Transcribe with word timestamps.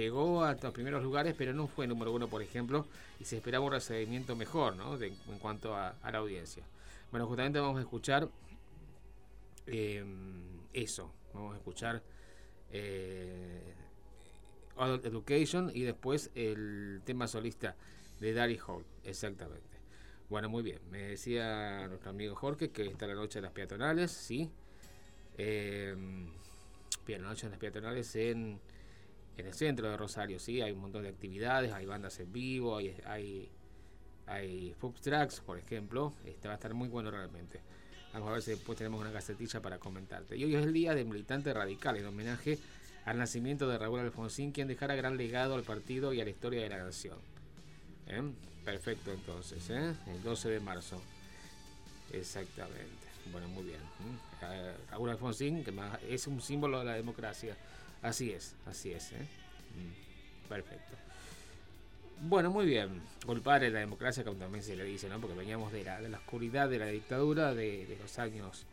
llegó 0.00 0.44
a 0.44 0.54
los 0.54 0.72
primeros 0.72 1.02
lugares, 1.02 1.34
pero 1.36 1.52
no 1.52 1.66
fue 1.66 1.86
número 1.86 2.12
uno, 2.12 2.28
por 2.28 2.42
ejemplo, 2.42 2.86
y 3.18 3.24
se 3.24 3.36
esperaba 3.36 3.64
un 3.64 3.72
recibimiento 3.72 4.36
mejor, 4.36 4.76
¿no? 4.76 5.00
en 5.00 5.14
cuanto 5.40 5.76
a, 5.76 5.94
la 6.10 6.18
audiencia. 6.18 6.64
Bueno, 7.10 7.26
justamente 7.26 7.58
vamos 7.58 7.78
a 7.78 7.80
escuchar 7.80 8.28
eh, 9.66 10.04
eso, 10.72 11.12
vamos 11.34 11.54
a 11.54 11.58
escuchar 11.58 12.02
eh, 12.70 13.74
Adult 14.76 15.04
Education 15.04 15.70
y 15.74 15.82
después 15.82 16.30
el 16.34 17.02
tema 17.04 17.26
solista 17.26 17.76
de 18.20 18.32
Daddy 18.32 18.58
Hall, 18.66 18.84
exactamente. 19.04 19.80
Bueno, 20.28 20.48
muy 20.48 20.62
bien. 20.62 20.78
Me 20.90 21.02
decía 21.02 21.88
nuestro 21.88 22.10
amigo 22.10 22.36
Jorge 22.36 22.70
que 22.70 22.86
está 22.86 23.06
la 23.06 23.14
noche 23.14 23.38
de 23.38 23.42
las 23.42 23.52
peatonales, 23.52 24.12
sí. 24.12 24.50
Eh, 25.36 25.94
bien, 27.06 27.22
la 27.22 27.28
noche 27.28 27.46
de 27.46 27.50
las 27.50 27.58
peatonales 27.58 28.14
en, 28.14 28.60
en 29.40 29.46
el 29.46 29.54
centro 29.54 29.90
de 29.90 29.96
Rosario, 29.96 30.38
sí. 30.38 30.60
Hay 30.60 30.72
un 30.72 30.80
montón 30.80 31.02
de 31.02 31.08
actividades, 31.08 31.72
hay 31.72 31.86
bandas 31.86 32.18
en 32.20 32.32
vivo, 32.32 32.76
hay, 32.76 32.96
hay, 33.06 33.50
hay 34.26 34.74
food 34.78 34.94
tracks, 35.00 35.40
por 35.40 35.58
ejemplo. 35.58 36.14
Este 36.24 36.48
va 36.48 36.54
a 36.54 36.56
estar 36.56 36.72
muy 36.74 36.88
bueno 36.88 37.10
realmente. 37.10 37.60
Vamos 38.12 38.28
a 38.28 38.32
ver 38.32 38.42
si 38.42 38.50
después 38.50 38.76
tenemos 38.76 39.00
una 39.00 39.10
gacetilla 39.10 39.60
para 39.60 39.78
comentarte. 39.78 40.36
Y 40.36 40.44
hoy 40.44 40.54
es 40.54 40.64
el 40.64 40.72
día 40.72 40.94
de 40.94 41.04
militante 41.04 41.52
radical 41.52 41.96
en 41.96 42.06
homenaje 42.06 42.58
al 43.04 43.18
nacimiento 43.18 43.68
de 43.68 43.78
Raúl 43.78 44.00
Alfonsín, 44.00 44.52
quien 44.52 44.68
dejara 44.68 44.94
gran 44.94 45.16
legado 45.16 45.54
al 45.54 45.62
partido 45.62 46.12
y 46.12 46.20
a 46.20 46.24
la 46.24 46.30
historia 46.30 46.62
de 46.62 46.68
la 46.68 46.78
nación. 46.78 47.18
¿Eh? 48.06 48.22
Perfecto, 48.64 49.12
entonces, 49.12 49.70
¿eh? 49.70 49.94
el 50.06 50.22
12 50.22 50.50
de 50.50 50.60
marzo. 50.60 51.00
Exactamente. 52.12 53.06
Bueno, 53.30 53.48
muy 53.48 53.64
bien. 53.64 53.80
¿eh? 54.42 54.74
Raúl 54.90 55.10
Alfonsín, 55.10 55.64
que 55.64 55.72
es 56.08 56.26
un 56.26 56.40
símbolo 56.40 56.80
de 56.80 56.84
la 56.84 56.94
democracia. 56.94 57.56
Así 58.02 58.32
es, 58.32 58.54
así 58.66 58.92
es. 58.92 59.12
Mm, 59.12 60.48
perfecto. 60.48 60.96
Bueno, 62.22 62.50
muy 62.50 62.66
bien. 62.66 63.02
Culpar 63.24 63.62
la 63.62 63.80
democracia, 63.80 64.24
como 64.24 64.36
también 64.36 64.62
se 64.62 64.76
le 64.76 64.84
dice, 64.84 65.08
¿no? 65.08 65.20
Porque 65.20 65.36
veníamos 65.36 65.72
de 65.72 65.84
la, 65.84 66.00
de 66.00 66.08
la 66.08 66.18
oscuridad 66.18 66.68
de 66.68 66.78
la 66.78 66.86
dictadura 66.86 67.54
de, 67.54 67.86
de 67.86 67.96
los 67.96 68.18
años 68.18 68.66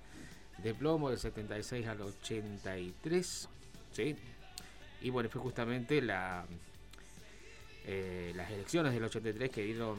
de 0.57 0.73
plomo, 0.73 1.09
del 1.09 1.19
76 1.19 1.87
al 1.87 2.01
83. 2.01 3.49
¿Sí? 3.93 4.15
Y 5.01 5.09
bueno, 5.09 5.29
fue 5.29 5.41
justamente 5.41 6.01
la, 6.01 6.45
eh, 7.85 8.33
las 8.35 8.51
elecciones 8.51 8.93
del 8.93 9.03
83 9.03 9.49
que 9.49 9.63
dieron 9.63 9.97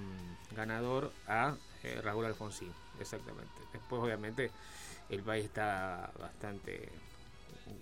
ganador 0.55 1.12
a 1.27 1.56
eh, 1.83 2.01
Raúl 2.03 2.27
Alfonsín, 2.27 2.73
exactamente. 3.01 3.51
Después, 3.73 4.03
obviamente, 4.03 4.51
el 5.09 5.23
país 5.23 5.47
está 5.47 6.11
bastante 6.19 6.89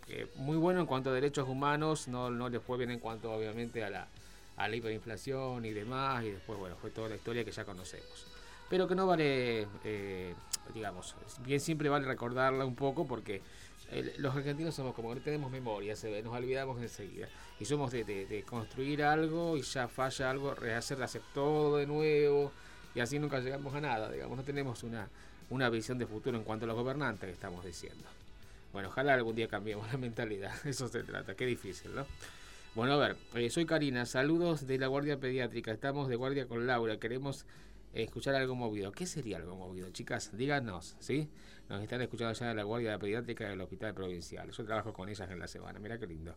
eh, 0.09 0.31
muy 0.37 0.57
bueno 0.57 0.81
en 0.81 0.87
cuanto 0.87 1.11
a 1.11 1.13
derechos 1.13 1.49
humanos, 1.49 2.09
no, 2.09 2.31
no 2.31 2.49
le 2.49 2.61
fue 2.61 2.79
bien 2.79 2.91
en 2.91 2.99
cuanto, 2.99 3.33
obviamente, 3.33 3.85
a 3.85 3.91
la, 3.91 4.09
a 4.57 4.69
la 4.69 4.77
hiperinflación 4.77 5.65
y 5.65 5.73
demás, 5.73 6.25
y 6.25 6.31
después, 6.31 6.59
bueno, 6.59 6.77
fue 6.77 6.91
toda 6.91 7.09
la 7.09 7.17
historia 7.17 7.45
que 7.45 7.53
ya 7.53 7.65
conocemos. 7.65 8.27
Pero 8.69 8.89
que 8.89 8.95
no 8.95 9.07
vale, 9.07 9.69
digamos, 10.75 11.15
bien 11.45 11.61
siempre 11.61 11.89
vale 11.89 12.05
recordarla 12.05 12.65
un 12.65 12.75
poco 12.75 13.07
porque 13.07 13.41
los 14.19 14.35
argentinos 14.35 14.75
somos 14.75 14.95
como 14.95 15.11
que 15.11 15.17
no 15.17 15.21
tenemos 15.21 15.51
memoria, 15.51 15.95
se 15.95 16.11
ve, 16.11 16.23
nos 16.23 16.35
olvidamos 16.35 16.81
enseguida. 16.83 17.29
Y 17.61 17.65
somos 17.65 17.93
de, 17.93 18.45
construir 18.49 19.03
algo 19.03 19.57
y 19.57 19.63
ya 19.63 19.89
falla 19.89 20.31
algo, 20.31 20.55
rehacer, 20.55 21.03
hacer 21.03 21.23
todo 21.33 21.77
de 21.77 21.87
nuevo 21.87 22.53
y 22.95 23.01
así 23.01 23.19
nunca 23.19 23.41
llegamos 23.41 23.75
a 23.75 23.81
nada, 23.81 24.11
digamos, 24.11 24.37
no 24.37 24.43
tenemos 24.43 24.83
una, 24.83 25.09
una 25.51 25.69
visión 25.69 25.99
de 25.99 26.07
futuro 26.07 26.37
en 26.37 26.45
cuanto 26.45 26.65
a 26.65 26.69
los 26.69 26.77
gobernantes 26.77 27.27
que 27.27 27.33
estamos 27.33 27.65
diciendo. 27.65 28.05
Bueno, 28.73 28.89
ojalá 28.89 29.15
algún 29.15 29.35
día 29.35 29.49
cambiemos 29.49 29.87
la 29.93 29.99
mentalidad, 29.99 30.55
eso 30.67 30.89
se 30.89 31.03
trata, 31.03 31.35
qué 31.35 31.47
difícil, 31.47 31.95
¿no? 31.95 32.07
Bueno, 32.75 32.93
a 32.95 32.97
ver, 32.99 33.17
eh, 33.35 33.49
soy 33.49 33.65
Karina, 33.65 34.05
saludos 34.05 34.67
de 34.67 34.79
la 34.79 34.87
Guardia 34.87 35.19
Pediátrica, 35.19 35.73
estamos 35.73 36.09
de 36.09 36.17
guardia 36.17 36.47
con 36.47 36.67
Laura, 36.67 36.99
queremos 36.99 37.47
escuchar 38.03 38.35
algo 38.35 38.55
movido. 38.55 38.93
¿Qué 38.93 39.07
sería 39.07 39.39
algo 39.39 39.57
movido, 39.57 39.91
chicas? 39.91 40.37
Díganos, 40.37 40.97
¿sí? 40.99 41.29
Nos 41.69 41.83
están 41.83 42.03
escuchando 42.03 42.33
ya 42.35 42.49
de 42.49 42.55
la 42.55 42.63
Guardia 42.63 42.99
Pediátrica 42.99 43.49
del 43.49 43.61
Hospital 43.61 43.95
Provincial. 43.95 44.51
Yo 44.51 44.65
trabajo 44.65 44.93
con 44.93 45.09
ellas 45.09 45.31
en 45.31 45.39
la 45.39 45.49
semana, 45.49 45.79
mira 45.79 45.99
qué 45.99 46.07
lindo. 46.07 46.37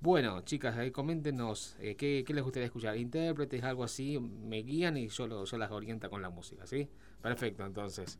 Bueno, 0.00 0.42
chicas, 0.42 0.76
ahí 0.76 0.90
coméntenos 0.90 1.76
eh, 1.80 1.94
¿qué, 1.96 2.24
les 2.26 2.42
gustaría 2.42 2.66
escuchar. 2.66 2.96
Intérpretes, 2.96 3.62
algo 3.62 3.84
así, 3.84 4.18
me 4.18 4.62
guían 4.62 4.96
y 4.96 5.08
yo, 5.08 5.26
las 5.26 5.70
oriento 5.70 6.10
con 6.10 6.20
la 6.20 6.30
música, 6.30 6.66
¿sí? 6.66 6.88
Perfecto, 7.24 7.64
entonces. 7.64 8.18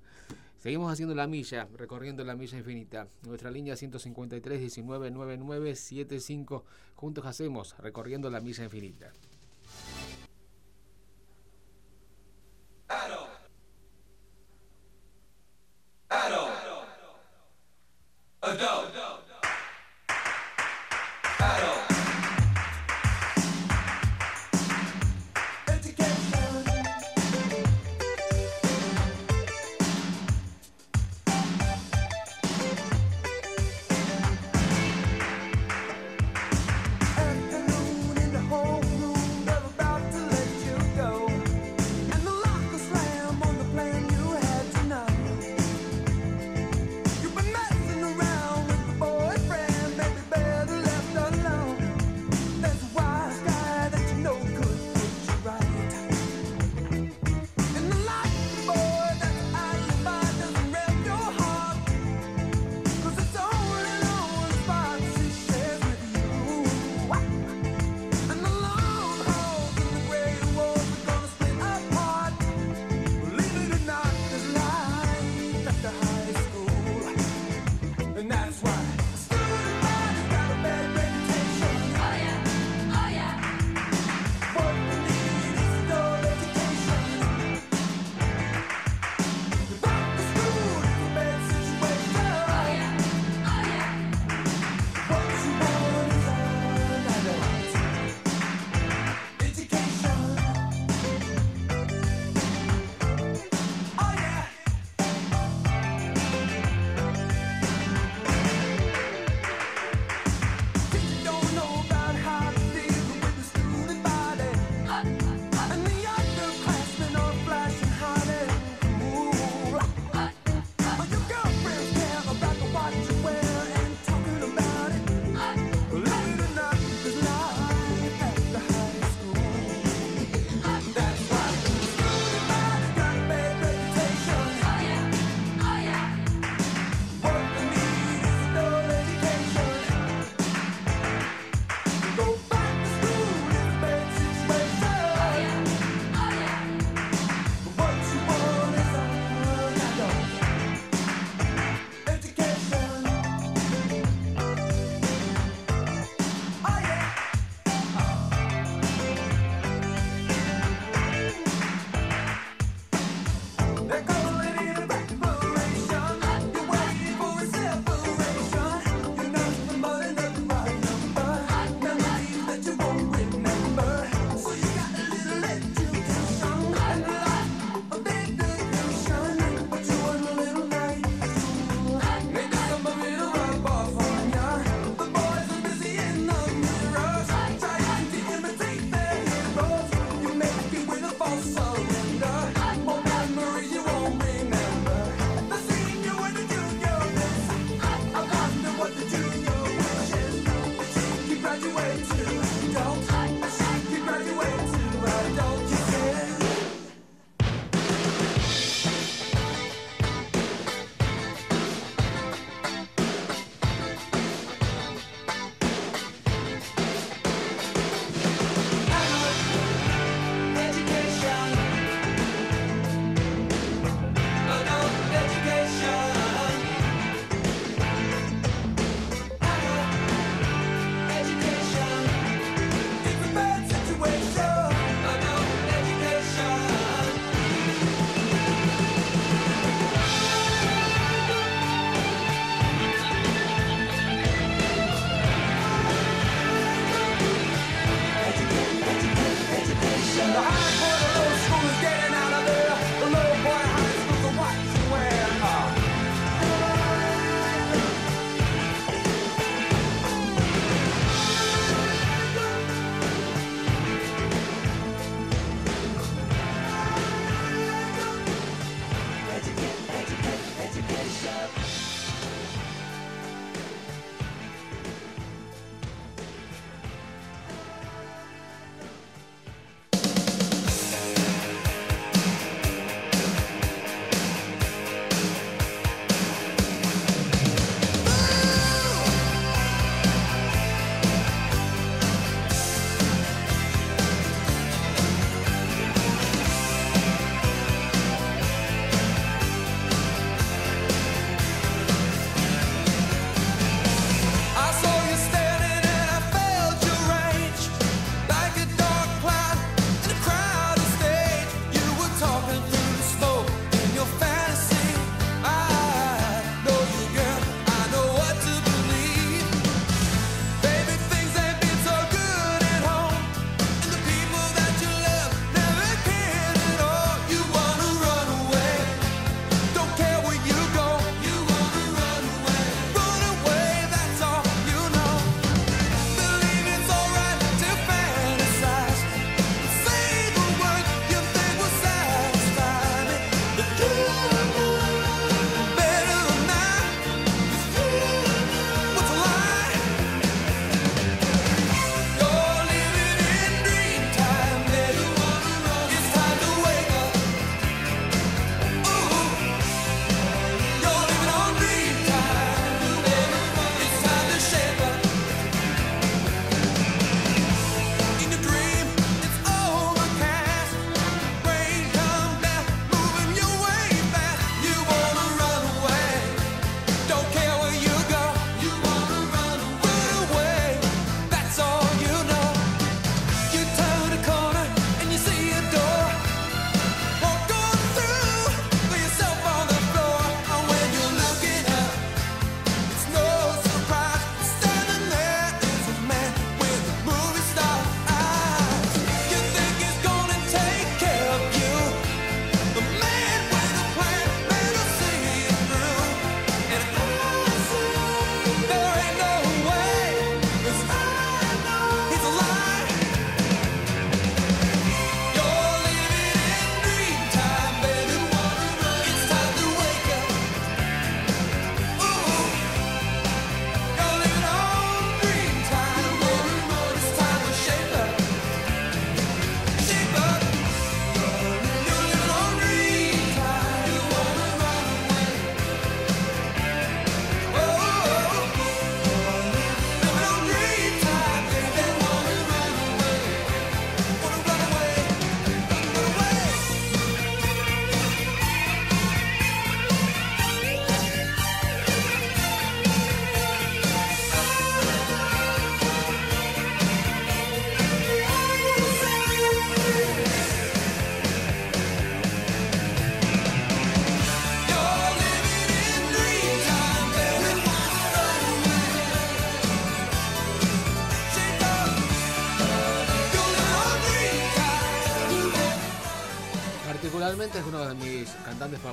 Seguimos 0.57 0.91
haciendo 0.91 1.15
la 1.15 1.27
milla, 1.27 1.69
recorriendo 1.77 2.25
la 2.25 2.35
milla 2.35 2.57
infinita. 2.57 3.07
Nuestra 3.27 3.51
línea 3.51 3.77
153 3.77 4.61
19 4.61 5.77
75. 5.77 6.65
Juntos 6.95 7.27
hacemos 7.27 7.77
recorriendo 7.77 8.31
la 8.31 8.41
milla 8.41 8.65
infinita. 8.65 9.13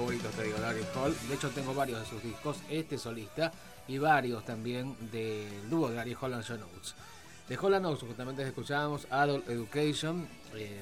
Favoritos, 0.01 0.31
te 0.31 0.43
digo, 0.45 0.57
Hall. 0.95 1.15
De 1.27 1.35
hecho, 1.35 1.49
tengo 1.51 1.75
varios 1.75 1.99
de 1.99 2.05
sus 2.07 2.23
discos, 2.23 2.57
este 2.71 2.97
solista 2.97 3.51
y 3.87 3.99
varios 3.99 4.43
también 4.43 4.95
del 5.11 5.69
dúo 5.69 5.89
de 5.89 5.95
Daryl 5.95 6.17
Hall 6.19 6.33
and 6.33 6.43
John 6.43 6.63
Oates. 6.63 6.95
De 7.47 7.55
Hall 7.55 7.75
and 7.75 7.85
Oates 7.85 8.07
justamente 8.07 8.41
escuchábamos 8.41 9.05
Adult 9.11 9.47
Education, 9.47 10.27
eh, 10.55 10.81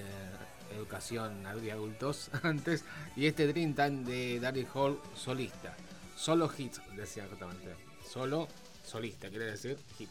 educación 0.74 1.44
de 1.62 1.72
adultos 1.74 2.30
antes, 2.44 2.86
y 3.18 3.26
este 3.26 3.46
Dream 3.48 3.74
Time 3.74 4.06
de 4.06 4.40
Daryl 4.40 4.68
Hall 4.74 5.02
solista. 5.16 5.76
Solo 6.16 6.50
hits, 6.58 6.80
decía 6.96 7.28
justamente. 7.30 7.76
Solo 8.10 8.48
solista, 8.86 9.28
quiere 9.28 9.46
decir 9.46 9.78
hit. 9.98 10.10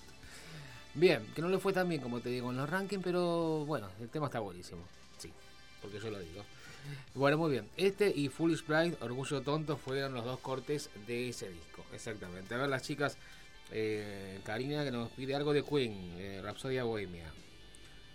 Bien, 0.92 1.26
que 1.34 1.40
no 1.40 1.48
le 1.48 1.58
fue 1.58 1.72
tan 1.72 1.88
bien 1.88 2.02
como 2.02 2.20
te 2.20 2.28
digo 2.28 2.50
en 2.50 2.58
los 2.58 2.68
rankings, 2.68 3.02
pero 3.02 3.64
bueno, 3.64 3.88
el 4.02 4.10
tema 4.10 4.26
está 4.26 4.40
buenísimo. 4.40 4.82
Sí, 5.16 5.32
porque 5.80 5.98
yo 5.98 6.10
lo 6.10 6.18
digo. 6.18 6.44
Bueno, 7.14 7.38
muy 7.38 7.50
bien. 7.50 7.68
Este 7.76 8.10
y 8.14 8.28
Foolish 8.28 8.64
Pride, 8.64 8.96
Orgullo 9.00 9.42
Tonto, 9.42 9.76
fueron 9.76 10.14
los 10.14 10.24
dos 10.24 10.40
cortes 10.40 10.90
de 11.06 11.28
ese 11.28 11.50
disco. 11.50 11.84
Exactamente. 11.92 12.54
A 12.54 12.58
ver, 12.58 12.68
las 12.68 12.82
chicas, 12.82 13.16
eh, 13.70 14.40
Karina 14.44 14.84
que 14.84 14.90
nos 14.90 15.10
pide 15.10 15.34
algo 15.34 15.52
de 15.52 15.62
Queen, 15.62 16.14
eh, 16.18 16.40
Rapsodia 16.42 16.84
Bohemia. 16.84 17.32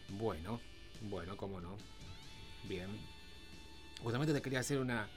Bueno, 0.09 0.59
bueno, 1.01 1.37
cómo 1.37 1.59
no. 1.59 1.77
Bien. 2.63 2.87
Justamente 4.01 4.33
te 4.33 4.41
quería 4.41 4.59
hacer 4.59 4.79
una 4.79 5.07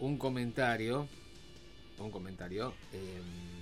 un 0.00 0.18
comentario. 0.18 1.08
Un 1.98 2.10
comentario. 2.10 2.74
Em, 2.92 3.60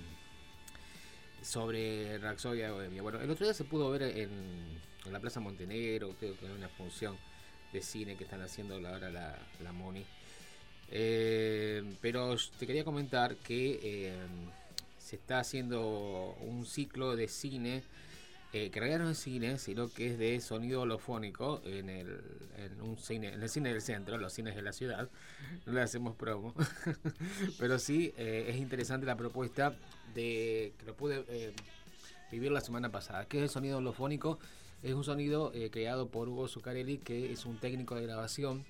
sobre 1.41 2.17
Rapsodia 2.17 2.71
Bohemia. 2.71 3.01
Bueno, 3.01 3.19
el 3.19 3.29
otro 3.29 3.45
día 3.45 3.53
se 3.53 3.63
pudo 3.63 3.89
ver 3.91 4.03
en, 4.03 4.79
la 5.11 5.19
Plaza 5.19 5.39
Montenegro, 5.39 6.15
creo 6.19 6.37
que 6.37 6.45
en 6.45 6.51
una 6.51 6.69
función 6.69 7.17
de 7.73 7.81
cine 7.81 8.15
que 8.15 8.23
están 8.23 8.41
haciendo 8.41 8.75
ahora 8.75 9.09
la, 9.09 9.37
la 9.63 9.71
Moni. 9.71 10.05
Eh, 10.91 11.83
pero 12.01 12.35
te 12.57 12.65
quería 12.65 12.83
comentar 12.83 13.35
que 13.35 13.79
eh, 13.83 14.13
se 14.97 15.17
está 15.17 15.39
haciendo 15.39 16.35
un 16.41 16.65
ciclo 16.65 17.15
de 17.15 17.27
cine, 17.27 17.83
eh, 18.53 18.71
que 18.71 18.79
en 18.79 18.83
realidad 18.83 18.99
no 18.99 19.09
es 19.11 19.19
cine, 19.19 19.59
sino 19.59 19.89
que 19.89 20.11
es 20.11 20.17
de 20.17 20.39
sonido 20.41 20.81
holofónico 20.81 21.61
en 21.63 21.89
el, 21.89 22.19
en 22.57 22.81
un 22.81 22.97
cine, 22.97 23.33
en 23.33 23.43
el 23.43 23.49
cine 23.49 23.69
del 23.69 23.81
centro, 23.81 24.17
los 24.17 24.33
cines 24.33 24.55
de 24.55 24.63
la 24.63 24.73
ciudad. 24.73 25.09
No 25.65 25.73
le 25.73 25.81
hacemos 25.81 26.15
promo. 26.15 26.55
pero 27.59 27.77
sí 27.77 28.13
es 28.17 28.57
interesante 28.57 29.05
la 29.05 29.15
propuesta 29.15 29.75
de 30.15 30.73
que 30.79 30.85
lo 30.85 30.95
pude 30.95 31.53
vivir 32.31 32.51
la 32.51 32.61
semana 32.61 32.89
pasada, 32.89 33.25
que 33.25 33.37
es 33.37 33.43
el 33.43 33.49
sonido 33.49 33.77
holofónico 33.77 34.39
es 34.83 34.93
un 34.93 35.03
sonido 35.03 35.51
eh, 35.53 35.69
creado 35.71 36.07
por 36.07 36.29
Hugo 36.29 36.47
Zuccarelli, 36.47 36.99
que 36.99 37.31
es 37.31 37.45
un 37.45 37.57
técnico 37.57 37.95
de 37.95 38.03
grabación 38.03 38.65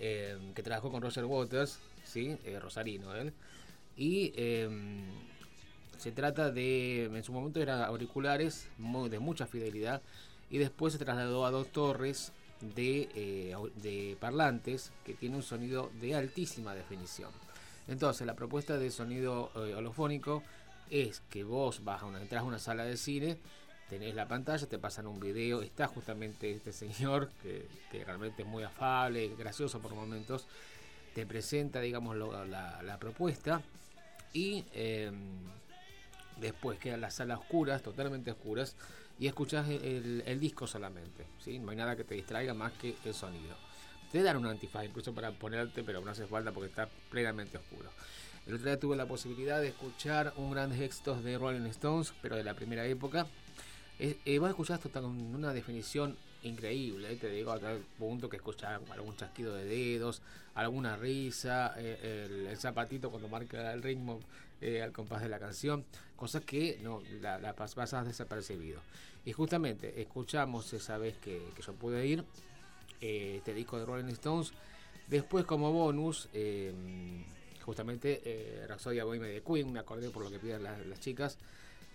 eh, 0.00 0.36
que 0.54 0.62
trabajó 0.62 0.90
con 0.90 1.02
Roger 1.02 1.24
Waters, 1.24 1.78
¿sí? 2.04 2.36
Eh, 2.44 2.58
Rosarino 2.58 3.14
él. 3.14 3.32
Y 3.96 4.32
em, 4.36 5.04
se 5.96 6.12
trata 6.12 6.50
de, 6.50 7.04
en 7.04 7.24
su 7.24 7.32
momento 7.32 7.60
eran 7.60 7.82
auriculares 7.82 8.68
de 9.10 9.18
mucha 9.18 9.46
fidelidad 9.46 10.02
y 10.50 10.58
después 10.58 10.92
se 10.92 10.98
trasladó 10.98 11.46
a 11.46 11.50
dos 11.50 11.68
torres 11.68 12.32
de, 12.60 13.56
de 13.76 14.16
parlantes 14.20 14.92
que 15.04 15.14
tiene 15.14 15.36
un 15.36 15.42
sonido 15.42 15.90
de 16.00 16.14
altísima 16.14 16.74
definición. 16.74 17.30
Entonces 17.88 18.26
la 18.26 18.34
propuesta 18.34 18.76
de 18.76 18.90
sonido 18.90 19.50
holofónico 19.54 20.42
es 20.90 21.20
que 21.30 21.42
vos 21.42 21.82
vas 21.84 22.02
a 22.02 22.06
una, 22.06 22.20
entras 22.20 22.42
a 22.42 22.44
una 22.44 22.58
sala 22.58 22.84
de 22.84 22.96
cine 22.98 23.38
tenés 23.88 24.14
la 24.14 24.26
pantalla, 24.26 24.66
te 24.66 24.78
pasan 24.78 25.06
un 25.06 25.20
video, 25.20 25.62
está 25.62 25.86
justamente 25.86 26.50
este 26.50 26.72
señor 26.72 27.30
que, 27.42 28.04
realmente 28.04 28.42
es 28.42 28.48
muy 28.48 28.62
afable, 28.62 29.28
gracioso 29.36 29.80
por 29.80 29.94
momentos, 29.94 30.46
te 31.14 31.26
presenta, 31.26 31.80
digamos, 31.80 32.16
la, 32.16 32.96
propuesta 33.00 33.62
y 34.32 34.64
em, 34.72 35.14
después 36.40 36.78
quedan 36.78 37.00
las 37.00 37.14
salas 37.14 37.38
oscuras, 37.38 37.82
totalmente 37.82 38.30
oscuras, 38.30 38.76
y 39.18 39.26
escuchás 39.26 39.66
el, 39.68 40.40
disco 40.40 40.66
solamente, 40.66 41.26
¿sí? 41.42 41.58
no 41.58 41.70
hay 41.70 41.76
nada 41.76 41.96
que 41.96 42.04
te 42.04 42.14
distraiga 42.14 42.52
más 42.52 42.72
que 42.72 42.96
el 43.04 43.14
sonido. 43.14 43.56
Te 44.12 44.22
dan 44.22 44.36
un 44.36 44.46
antifaz 44.46 44.84
incluso 44.84 45.14
para 45.14 45.32
ponerte, 45.32 45.82
pero 45.82 46.00
no 46.00 46.10
hace 46.10 46.26
falta 46.26 46.52
porque 46.52 46.68
está 46.68 46.88
plenamente 47.10 47.56
oscuro. 47.56 47.90
El 48.46 48.54
otro 48.54 48.66
día 48.66 48.78
tuve 48.78 48.94
la 48.94 49.06
posibilidad 49.06 49.60
de 49.60 49.68
escuchar 49.68 50.32
un 50.36 50.52
grandes 50.52 50.80
éxitos 50.80 51.24
de 51.24 51.36
Rolling 51.36 51.66
Stones, 51.66 52.12
pero 52.22 52.36
de 52.36 52.44
la 52.44 52.54
primera 52.54 52.86
época, 52.86 53.26
eh, 53.98 54.18
eh, 54.24 54.38
vos 54.38 54.54
con 54.54 55.04
una 55.34 55.52
definición 55.52 56.16
increíble, 56.42 57.12
eh, 57.12 57.16
te 57.16 57.30
digo 57.30 57.50
a 57.50 57.58
tal 57.58 57.78
punto 57.98 58.28
que 58.28 58.36
escuchás 58.36 58.80
algún 58.90 59.16
chasquido 59.16 59.54
de 59.54 59.64
dedos, 59.64 60.22
alguna 60.54 60.96
risa, 60.96 61.74
el, 61.78 62.56
zapatito 62.56 63.10
cuando 63.10 63.28
marca 63.28 63.72
el 63.72 63.82
ritmo 63.82 64.20
al 64.82 64.92
compás 64.92 65.22
de 65.22 65.28
la 65.28 65.38
canción, 65.38 65.84
cosas 66.16 66.42
que 66.44 66.78
no 66.82 67.02
la, 67.20 67.38
la 67.38 67.54
pasas 67.54 68.06
desapercibido. 68.06 68.80
Y 69.24 69.32
justamente 69.32 70.00
escuchamos 70.00 70.72
esa 70.72 70.98
vez 70.98 71.16
que, 71.18 71.42
yo 71.64 71.72
pude 71.74 72.06
ir 72.06 72.24
este 73.00 73.52
disco 73.52 73.78
de 73.78 73.84
Rolling 73.84 74.12
Stones. 74.12 74.52
Después 75.08 75.44
como 75.44 75.72
bonus, 75.72 76.28
justamente 77.66 78.22
eh, 78.24 78.64
Rhapsodia 78.68 79.04
Bohemia 79.04 79.28
de 79.28 79.42
Queen, 79.42 79.72
me 79.72 79.80
acordé 79.80 80.08
por 80.10 80.22
lo 80.22 80.30
que 80.30 80.38
piden 80.38 80.62
las 80.62 81.00
chicas. 81.00 81.36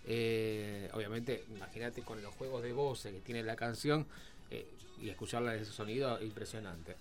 Eh, 0.05 0.89
obviamente, 0.93 1.43
imagínate 1.55 2.01
con 2.01 2.21
los 2.21 2.33
juegos 2.35 2.63
de 2.63 2.73
voces 2.73 3.13
que 3.13 3.19
tiene 3.19 3.43
la 3.43 3.55
canción 3.55 4.05
eh, 4.49 4.65
y 5.01 5.09
escucharla 5.09 5.55
en 5.55 5.61
ese 5.61 5.71
sonido 5.71 6.21
impresionante. 6.21 6.95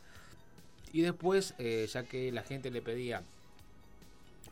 Y 0.92 1.02
después, 1.02 1.54
eh, 1.58 1.88
ya 1.90 2.02
que 2.04 2.32
la 2.32 2.42
gente 2.42 2.70
le 2.70 2.82
pedía 2.82 3.22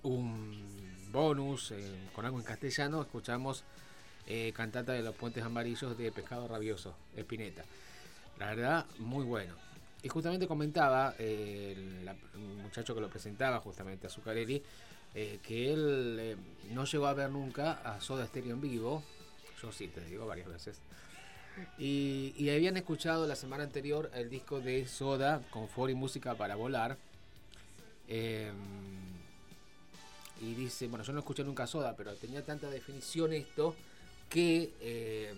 un 0.02 1.08
bonus 1.10 1.72
con 2.14 2.24
algo 2.24 2.38
en 2.38 2.44
castellano, 2.44 3.02
escuchamos 3.02 3.64
Cantata 4.52 4.92
de 4.92 5.02
los 5.02 5.14
Puentes 5.14 5.42
Amarillos 5.42 5.96
de 5.96 6.12
Pescado 6.12 6.46
Rabioso, 6.46 6.94
Espineta. 7.16 7.64
La 8.38 8.54
verdad, 8.54 8.86
muy 8.98 9.24
bueno. 9.24 9.54
Y 10.02 10.08
justamente 10.08 10.46
comentaba 10.46 11.14
el, 11.18 12.08
muchacho 12.62 12.94
que 12.94 13.00
lo 13.00 13.08
presentaba, 13.08 13.58
justamente 13.60 14.06
a 14.06 14.10
Zuccarelli, 14.10 14.62
eh, 15.14 15.38
que 15.42 15.72
él 15.72 16.16
eh, 16.20 16.36
no 16.70 16.84
llegó 16.84 17.06
a 17.06 17.14
ver 17.14 17.30
nunca 17.30 17.72
a 17.84 18.00
Soda 18.00 18.26
Stereo 18.26 18.54
en 18.54 18.60
vivo. 18.60 19.02
Yo 19.62 19.72
sí, 19.72 19.88
te 19.88 20.00
digo 20.04 20.26
varias 20.26 20.48
veces. 20.48 20.80
Y, 21.78 22.48
habían 22.50 22.76
escuchado 22.76 23.26
la 23.26 23.34
semana 23.34 23.64
anterior 23.64 24.10
el 24.14 24.30
disco 24.30 24.60
de 24.60 24.86
Soda, 24.86 25.42
Confort 25.50 25.90
y 25.90 25.94
Música 25.94 26.34
para 26.34 26.54
Volar. 26.54 26.96
Em, 28.06 28.54
y 30.40 30.54
dice, 30.54 30.86
bueno, 30.86 31.04
yo 31.04 31.12
no 31.12 31.18
escuché 31.18 31.42
nunca 31.42 31.66
Soda, 31.66 31.96
pero 31.96 32.14
tenía 32.14 32.44
tanta 32.44 32.70
definición 32.70 33.32
esto 33.32 33.74
que 34.28 34.72
em, 34.80 35.36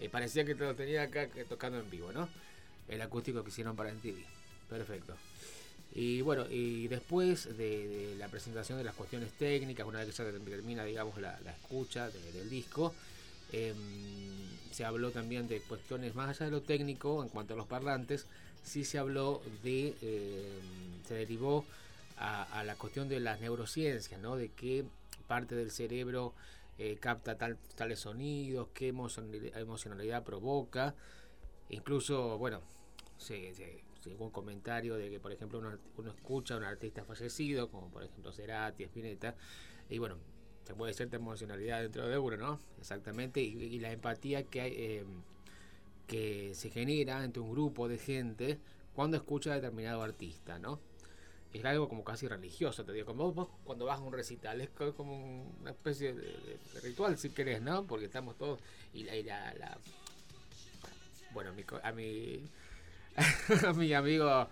eh, 0.00 0.08
parecía 0.10 0.44
que 0.44 0.54
te 0.54 0.64
lo 0.64 0.74
tenía 0.74 1.02
acá 1.02 1.28
tocando 1.48 1.78
en 1.78 1.90
vivo, 1.90 2.12
¿no? 2.12 2.28
El 2.88 3.00
acústico 3.00 3.42
que 3.42 3.50
hicieron 3.50 3.76
para 3.76 3.90
MTV. 3.90 4.24
Perfecto. 4.68 5.16
Y 5.92 6.20
bueno, 6.20 6.46
y 6.48 6.86
después 6.88 7.56
de, 7.56 8.14
la 8.16 8.28
presentación 8.28 8.78
de 8.78 8.84
las 8.84 8.94
cuestiones 8.94 9.32
técnicas, 9.32 9.86
una 9.86 9.98
vez 9.98 10.08
que 10.14 10.24
ya 10.24 10.30
termina, 10.30 10.84
digamos, 10.84 11.20
la, 11.20 11.38
escucha 11.50 12.08
del 12.10 12.48
disco, 12.48 12.94
em, 13.52 13.76
se 14.70 14.84
habló 14.84 15.10
también 15.10 15.48
de 15.48 15.60
cuestiones 15.60 16.14
más 16.14 16.28
allá 16.28 16.46
de 16.46 16.52
lo 16.52 16.62
técnico 16.62 17.22
en 17.22 17.28
cuanto 17.28 17.54
a 17.54 17.56
los 17.56 17.66
parlantes, 17.66 18.26
sí 18.62 18.84
se 18.84 18.98
habló 18.98 19.42
de, 19.64 19.88
em, 20.02 21.04
se 21.08 21.14
derivó 21.14 21.64
a, 22.18 22.62
la 22.64 22.76
cuestión 22.76 23.08
de 23.08 23.18
las 23.18 23.40
neurociencias, 23.40 24.20
¿no? 24.20 24.36
De 24.36 24.50
qué 24.50 24.84
parte 25.26 25.54
del 25.54 25.70
cerebro 25.70 26.34
eh, 26.78 26.98
capta 27.00 27.36
tal, 27.36 27.56
tales 27.76 28.00
sonidos, 28.00 28.68
qué 28.74 28.88
emocionalidad, 28.88 30.22
provoca, 30.22 30.94
incluso, 31.70 32.36
bueno, 32.38 32.60
se, 33.18 33.54
se 33.54 33.82
un 34.18 34.30
comentario 34.30 34.96
de 34.96 35.10
que, 35.10 35.20
por 35.20 35.32
ejemplo, 35.32 35.58
uno, 35.58 36.10
escucha 36.10 36.54
a 36.54 36.56
un 36.58 36.64
artista 36.64 37.04
fallecido, 37.04 37.70
como 37.70 37.90
por 37.90 38.02
ejemplo 38.02 38.32
Cerati, 38.32 38.84
Spinetta, 38.84 39.34
y 39.88 39.98
bueno, 39.98 40.16
se 40.64 40.74
puede 40.74 40.94
cierta 40.94 41.16
emocionalidad 41.16 41.82
dentro 41.82 42.08
de 42.08 42.18
uno, 42.18 42.36
¿no? 42.36 42.60
Exactamente, 42.78 43.40
y, 43.40 43.78
la 43.78 43.92
empatía 43.92 44.44
que 44.44 44.60
hay, 44.60 44.72
eh, 44.76 45.04
que 46.06 46.54
se 46.54 46.70
genera 46.70 47.24
entre 47.24 47.40
un 47.40 47.50
grupo 47.50 47.88
de 47.88 47.98
gente 47.98 48.58
cuando 48.94 49.16
escucha 49.16 49.52
a 49.52 49.54
determinado 49.56 50.02
artista, 50.02 50.58
¿no? 50.58 50.80
Es 51.52 51.64
algo 51.64 51.88
como 51.88 52.04
casi 52.04 52.28
religioso, 52.28 52.84
te 52.84 52.92
digo, 52.92 53.06
como 53.06 53.32
vos, 53.32 53.48
cuando 53.64 53.84
vas 53.86 53.98
a 53.98 54.02
un 54.02 54.12
recital, 54.12 54.60
es 54.60 54.70
como 54.96 55.44
una 55.60 55.70
especie 55.70 56.14
de, 56.14 56.58
ritual, 56.82 57.18
si 57.18 57.30
querés, 57.30 57.60
¿no? 57.60 57.86
Porque 57.86 58.06
estamos 58.06 58.36
todos, 58.38 58.60
y 58.94 59.02
la, 59.02 59.54
la, 59.54 59.78
bueno, 61.32 61.50
a 61.50 61.52
mi, 61.52 61.64
a 61.82 61.92
mi 61.92 62.48
a 63.16 63.72
mi 63.74 63.92
amigo 63.92 64.48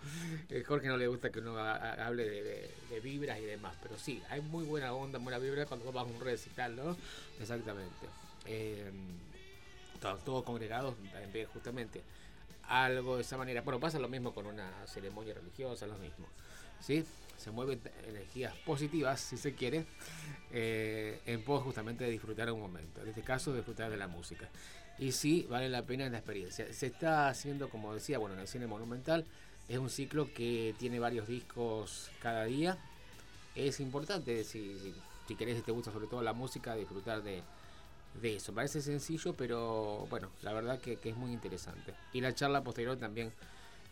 eh, 0.49 0.63
Jorge 0.67 0.89
no 0.89 0.97
le 0.97 1.07
gusta 1.07 1.31
que 1.31 1.41
uno 1.41 1.59
hable 1.59 2.29
de, 2.29 3.01
vibras 3.01 3.39
y 3.39 3.45
demás, 3.45 3.75
pero 3.83 3.97
sí, 3.99 4.23
hay 4.29 4.41
muy 4.41 4.65
buena 4.65 4.93
onda, 4.93 5.19
buena 5.19 5.39
vibra 5.39 5.67
cuando 5.67 5.93
vas 5.93 6.05
a 6.05 6.07
un 6.07 6.21
recital, 6.21 6.75
¿no? 6.75 6.97
Exactamente. 7.41 8.07
Eh, 8.47 8.91
todos, 10.01 10.45
congregados, 10.45 10.95
justamente. 11.53 12.03
algo 12.69 13.17
de 13.17 13.23
esa 13.23 13.37
manera. 13.37 13.63
Bueno, 13.63 13.81
pasa 13.81 13.99
lo 13.99 14.09
mismo 14.09 14.33
con 14.33 14.47
una 14.47 14.71
ceremonia 14.87 15.35
religiosa, 15.35 15.87
lo 15.87 15.99
mismo. 15.99 16.27
¿sí? 16.81 17.05
Se 17.37 17.51
mueven 17.51 17.81
energías 18.07 18.55
positivas, 18.65 19.21
si 19.21 19.37
se 19.37 19.55
quiere, 19.55 19.85
eh, 20.51 21.21
en 21.27 21.43
pos 21.43 21.63
justamente 21.63 22.05
de 22.05 22.11
disfrutar 22.11 22.51
un 22.51 22.61
momento. 22.61 23.01
En 23.03 23.09
este 23.09 23.23
caso, 23.23 23.55
disfrutar 23.55 23.91
de 23.91 23.97
la 23.97 24.09
música. 24.09 24.49
Y 24.99 25.13
sí, 25.13 25.47
vale 25.49 25.69
la 25.69 25.83
pena 25.83 26.09
la 26.09 26.19
experiencia. 26.19 26.73
Se 26.73 26.87
está 26.87 27.29
haciendo, 27.29 27.69
como 27.69 27.95
decía, 27.95 28.19
bueno, 28.19 28.35
en 28.35 28.41
el 28.41 28.49
cine 28.49 28.67
monumental, 28.67 29.25
es 29.69 29.79
un 29.79 29.91
ciclo 29.91 30.33
que 30.35 30.75
tiene 30.79 30.99
varios 30.99 31.29
discos 31.29 32.11
cada 32.21 32.45
día. 32.45 32.79
Es 33.55 33.81
importante, 33.81 34.43
si, 34.45 34.77
si, 35.27 35.35
querés, 35.37 35.57
si 35.57 35.63
te 35.63 35.73
gusta 35.73 35.93
sobre 35.93 36.09
todo 36.09 36.23
la 36.23 36.33
música, 36.33 36.75
disfrutar 36.75 37.23
de, 37.23 37.43
de 38.21 38.37
eso. 38.37 38.53
Parece 38.53 38.83
sencillo, 38.83 39.35
pero 39.35 40.07
bueno, 40.11 40.31
la 40.43 40.53
verdad 40.53 40.81
que, 40.81 40.99
es 41.03 41.17
muy 41.17 41.33
interesante. 41.33 41.95
Y 42.13 42.21
la 42.21 42.35
charla 42.35 42.65
posterior 42.65 42.97
también 42.97 43.33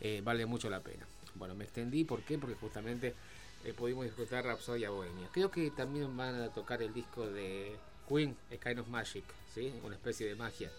eh, 0.00 0.20
vale 0.24 0.44
mucho 0.44 0.68
la 0.68 0.80
pena. 0.80 1.06
Bueno, 1.36 1.54
me 1.54 1.64
extendí, 1.64 2.04
¿por 2.04 2.22
qué? 2.22 2.36
Porque 2.36 2.56
justamente 2.56 3.14
eh, 3.64 3.72
pudimos 3.74 4.04
disfrutar 4.04 4.44
Rapsodia 4.44 4.90
Bohemia. 4.90 5.28
Creo 5.32 5.52
que 5.52 5.70
también 5.70 6.16
van 6.16 6.34
a 6.40 6.48
tocar 6.48 6.82
el 6.82 6.92
disco 6.92 7.28
de 7.28 7.76
Queen, 8.08 8.36
Kind 8.50 8.80
of 8.80 8.88
Magic, 8.88 9.24
¿sí? 9.54 9.72
una 9.84 9.94
especie 9.94 10.26
de 10.26 10.34
magia 10.34 10.70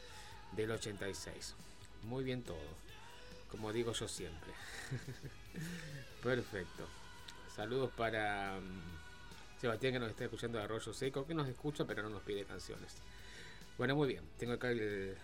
del 0.54 0.72
86. 0.72 1.56
Muy 2.04 2.24
bien 2.24 2.44
todo, 2.44 2.58
como 3.50 3.74
digo 3.74 3.94
yo 3.94 4.08
siempre. 4.08 4.52
Perfecto. 6.24 6.88
Saludos 7.56 7.92
para 7.98 8.58
um, 8.60 9.60
Sebastián 9.60 9.94
que 9.94 10.00
nos 10.00 10.10
está 10.10 10.26
escuchando 10.26 10.58
de 10.58 10.64
Arroyo 10.64 10.94
Seco, 10.94 11.26
que 11.26 11.34
nos 11.34 11.48
escucha 11.48 11.86
pero 11.86 12.04
no 12.04 12.10
nos 12.10 12.22
pide 12.24 12.46
canciones. 12.46 12.96
Bueno, 13.78 13.96
muy 13.96 14.08
bien. 14.08 14.24
Tengo 14.38 14.54
acá 14.54 14.72
el, 14.72 15.18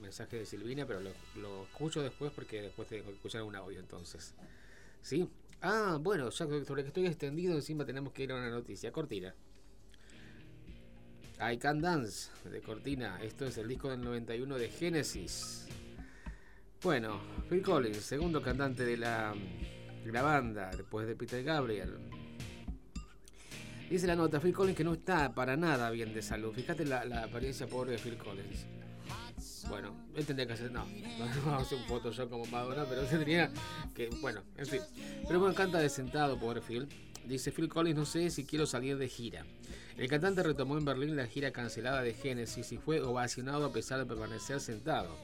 mensaje 0.00 0.36
de 0.36 0.46
Silvina, 0.46 0.86
pero 0.86 1.00
lo, 1.00 1.10
lo, 1.36 1.64
escucho 1.64 2.02
después 2.02 2.30
porque 2.32 2.62
después 2.62 2.86
tengo 2.88 3.06
que 3.06 3.14
escuchar 3.14 3.42
un 3.42 3.56
audio 3.56 3.80
entonces. 3.80 4.34
¿Sí? 5.02 5.28
Ah, 5.62 5.98
bueno, 6.00 6.30
ya 6.30 6.46
sobre 6.46 6.82
que 6.82 6.88
estoy 6.88 7.06
extendido, 7.06 7.54
encima 7.54 7.84
tenemos 7.84 8.12
que 8.12 8.24
ir 8.24 8.32
a 8.32 8.36
una 8.36 8.50
noticia. 8.50 8.92
Cortina. 8.92 9.34
I 11.38 11.58
Can 11.58 11.80
Dance 11.82 12.30
de 12.50 12.60
Cortina. 12.62 13.18
Esto 13.22 13.44
es 13.44 13.58
el 13.58 13.68
disco 13.68 13.90
del 13.90 14.00
91 14.02 14.56
de 14.56 14.68
Genesis. 14.70 15.66
Bueno, 16.82 17.20
Phil 17.50 17.62
Collins, 17.62 17.98
segundo 17.98 18.40
cantante 18.40 18.84
de 18.84 18.96
la, 18.96 19.34
de 20.02 20.10
banda, 20.12 20.70
después 20.74 21.06
de 21.06 21.14
Peter 21.14 21.44
Gabriel. 21.44 21.98
Dice 23.90 24.06
la 24.06 24.16
nota, 24.16 24.40
Phil 24.40 24.54
Collins 24.54 24.76
que 24.76 24.84
no 24.84 24.94
está 24.94 25.34
para 25.34 25.56
nada 25.56 25.90
bien 25.90 26.14
de 26.14 26.22
salud. 26.22 26.52
Fíjate 26.54 26.86
la, 26.86 27.02
apariencia 27.24 27.66
pobre 27.66 27.92
de 27.92 27.98
Phil 27.98 28.16
Collins. 28.16 28.66
Bueno, 29.68 29.94
él 30.14 30.24
tendría 30.24 30.46
que 30.46 30.54
hacer, 30.54 30.70
no, 30.72 30.86
no 31.44 31.52
a 31.52 31.58
hacer 31.58 31.76
un 31.76 31.84
Photoshop 31.84 32.30
como 32.30 32.46
Madonna, 32.46 32.86
pero 32.88 33.02
tendría 33.02 33.50
que, 33.94 34.08
bueno, 34.22 34.42
en 34.56 34.66
fin. 34.66 34.80
Pero 35.26 35.40
me 35.40 35.50
encanta 35.50 35.78
de 35.78 35.90
sentado, 35.90 36.38
pobre 36.38 36.62
Phil. 36.62 36.88
Dice 37.26 37.52
Phil 37.52 37.68
Collins, 37.68 37.96
no 37.96 38.06
sé 38.06 38.30
si 38.30 38.44
quiero 38.44 38.64
salir 38.64 38.96
de 38.96 39.08
gira. 39.08 39.44
El 39.96 40.08
cantante 40.08 40.42
retomó 40.42 40.76
en 40.76 40.84
Berlín 40.84 41.16
la 41.16 41.26
gira 41.26 41.52
cancelada 41.52 42.02
de 42.02 42.12
Genesis 42.12 42.70
y 42.70 42.76
fue 42.76 43.00
ovacionado 43.00 43.64
a 43.64 43.72
pesar 43.72 43.98
de 43.98 44.04
permanecer 44.04 44.60
sentado. 44.60 45.16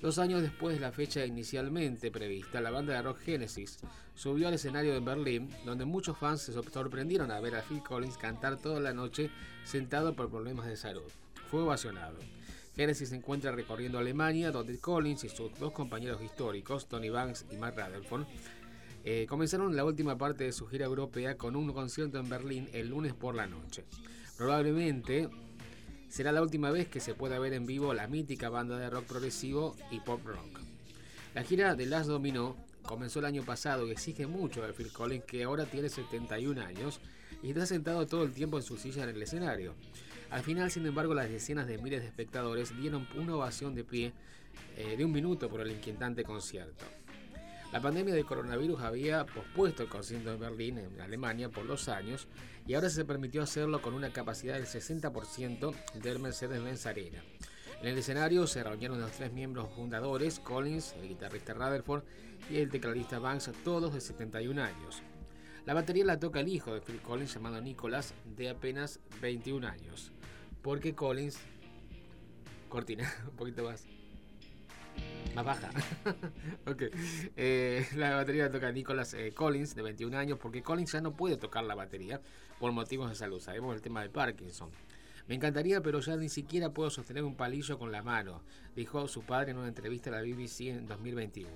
Dos 0.00 0.18
años 0.18 0.42
después 0.42 0.76
de 0.76 0.80
la 0.80 0.92
fecha 0.92 1.26
inicialmente 1.26 2.12
prevista, 2.12 2.60
la 2.60 2.70
banda 2.70 2.92
de 2.92 3.02
rock 3.02 3.18
Genesis 3.18 3.78
subió 4.14 4.46
al 4.46 4.54
escenario 4.54 4.92
de 4.92 5.00
Berlín, 5.00 5.50
donde 5.64 5.84
muchos 5.86 6.16
fans 6.18 6.42
se 6.42 6.52
sorprendieron 6.52 7.32
a 7.32 7.40
ver 7.40 7.56
a 7.56 7.62
Phil 7.62 7.82
Collins 7.82 8.16
cantar 8.16 8.58
toda 8.58 8.78
la 8.78 8.92
noche 8.92 9.30
sentado 9.64 10.14
por 10.14 10.30
problemas 10.30 10.66
de 10.66 10.76
salud. 10.76 11.10
Fue 11.50 11.62
ovacionado. 11.62 12.18
Genesis 12.76 13.08
se 13.08 13.16
encuentra 13.16 13.52
recorriendo 13.52 13.98
Alemania, 13.98 14.52
donde 14.52 14.78
Collins 14.78 15.24
y 15.24 15.30
sus 15.30 15.58
dos 15.58 15.72
compañeros 15.72 16.22
históricos, 16.22 16.86
Tony 16.86 17.08
Banks 17.08 17.46
y 17.50 17.56
Mark 17.56 17.74
Rutherford, 17.76 18.26
eh, 19.08 19.24
comenzaron 19.28 19.76
la 19.76 19.84
última 19.84 20.18
parte 20.18 20.42
de 20.42 20.52
su 20.52 20.66
gira 20.66 20.84
europea 20.84 21.36
con 21.36 21.54
un 21.54 21.72
concierto 21.72 22.18
en 22.18 22.28
Berlín 22.28 22.68
el 22.72 22.88
lunes 22.88 23.14
por 23.14 23.36
la 23.36 23.46
noche. 23.46 23.84
Probablemente 24.36 25.28
será 26.08 26.32
la 26.32 26.42
última 26.42 26.72
vez 26.72 26.88
que 26.88 26.98
se 26.98 27.14
pueda 27.14 27.38
ver 27.38 27.52
en 27.52 27.66
vivo 27.66 27.94
la 27.94 28.08
mítica 28.08 28.48
banda 28.48 28.76
de 28.76 28.90
rock 28.90 29.04
progresivo 29.04 29.76
y 29.92 30.00
pop 30.00 30.26
rock. 30.26 30.58
La 31.34 31.44
gira 31.44 31.76
de 31.76 31.86
Last 31.86 32.08
Domino 32.08 32.56
comenzó 32.82 33.20
el 33.20 33.26
año 33.26 33.44
pasado 33.44 33.86
y 33.86 33.92
exige 33.92 34.26
mucho 34.26 34.66
de 34.66 34.72
Phil 34.72 34.90
Collins, 34.92 35.24
que 35.24 35.44
ahora 35.44 35.66
tiene 35.66 35.88
71 35.88 36.60
años 36.60 36.98
y 37.44 37.50
está 37.50 37.64
sentado 37.64 38.08
todo 38.08 38.24
el 38.24 38.32
tiempo 38.32 38.56
en 38.56 38.64
su 38.64 38.76
silla 38.76 39.04
en 39.04 39.10
el 39.10 39.22
escenario. 39.22 39.76
Al 40.30 40.42
final, 40.42 40.68
sin 40.72 40.84
embargo, 40.84 41.14
las 41.14 41.30
decenas 41.30 41.68
de 41.68 41.78
miles 41.78 42.00
de 42.00 42.08
espectadores 42.08 42.76
dieron 42.76 43.06
una 43.16 43.36
ovación 43.36 43.76
de 43.76 43.84
pie 43.84 44.12
eh, 44.76 44.96
de 44.96 45.04
un 45.04 45.12
minuto 45.12 45.48
por 45.48 45.60
el 45.60 45.70
inquietante 45.70 46.24
concierto. 46.24 46.84
La 47.76 47.82
pandemia 47.82 48.14
del 48.14 48.24
coronavirus 48.24 48.80
había 48.80 49.26
pospuesto 49.26 49.82
el 49.82 49.90
concierto 49.90 50.32
en 50.32 50.40
Berlín, 50.40 50.78
en 50.78 50.98
Alemania, 50.98 51.50
por 51.50 51.66
dos 51.66 51.90
años 51.90 52.26
y 52.66 52.72
ahora 52.72 52.88
se 52.88 53.04
permitió 53.04 53.42
hacerlo 53.42 53.82
con 53.82 53.92
una 53.92 54.14
capacidad 54.14 54.54
del 54.54 54.64
60% 54.64 55.74
del 56.00 56.18
Mercedes-Benz 56.18 56.86
Arena. 56.86 57.22
En 57.82 57.88
el 57.88 57.98
escenario 57.98 58.46
se 58.46 58.64
reunieron 58.64 58.98
los 58.98 59.12
tres 59.12 59.30
miembros 59.30 59.68
fundadores, 59.76 60.40
Collins, 60.40 60.94
el 61.02 61.08
guitarrista 61.08 61.52
Rutherford 61.52 62.04
y 62.48 62.56
el 62.56 62.70
tecladista 62.70 63.18
Banks, 63.18 63.52
todos 63.62 63.92
de 63.92 64.00
71 64.00 64.62
años. 64.62 65.02
La 65.66 65.74
batería 65.74 66.06
la 66.06 66.18
toca 66.18 66.40
el 66.40 66.48
hijo 66.48 66.72
de 66.72 66.80
Phil 66.80 67.02
Collins 67.02 67.34
llamado 67.34 67.60
Nicholas, 67.60 68.14
de 68.24 68.48
apenas 68.48 69.00
21 69.20 69.68
años 69.68 70.12
porque 70.62 70.94
Collins. 70.94 71.38
Cortina, 72.70 73.12
un 73.30 73.36
poquito 73.36 73.64
más. 73.64 73.86
Más 75.36 75.44
baja. 75.44 75.70
Eh, 77.36 77.86
la 77.94 78.16
batería 78.16 78.50
toca 78.50 78.72
Nicholas 78.72 79.14
eh, 79.14 79.32
Collins, 79.32 79.74
de 79.74 79.82
21 79.82 80.16
años, 80.16 80.38
porque 80.40 80.62
Collins 80.62 80.92
ya 80.92 81.00
no 81.00 81.12
puede 81.12 81.36
tocar 81.36 81.64
la 81.64 81.74
batería 81.74 82.20
por 82.58 82.72
motivos 82.72 83.10
de 83.10 83.14
salud. 83.14 83.38
Sabemos 83.38 83.74
el 83.74 83.82
tema 83.82 84.02
de 84.02 84.08
Parkinson. 84.08 84.70
Me 85.28 85.34
encantaría, 85.34 85.82
pero 85.82 86.00
ya 86.00 86.16
ni 86.16 86.28
siquiera 86.28 86.70
puedo 86.70 86.88
sostener 86.88 87.22
un 87.22 87.34
palillo 87.34 87.78
con 87.78 87.92
la 87.92 88.02
mano, 88.02 88.42
dijo 88.74 89.06
su 89.08 89.22
padre 89.22 89.50
en 89.50 89.58
una 89.58 89.68
entrevista 89.68 90.10
a 90.10 90.14
la 90.14 90.22
BBC 90.22 90.68
en 90.68 90.86
2021. 90.86 91.48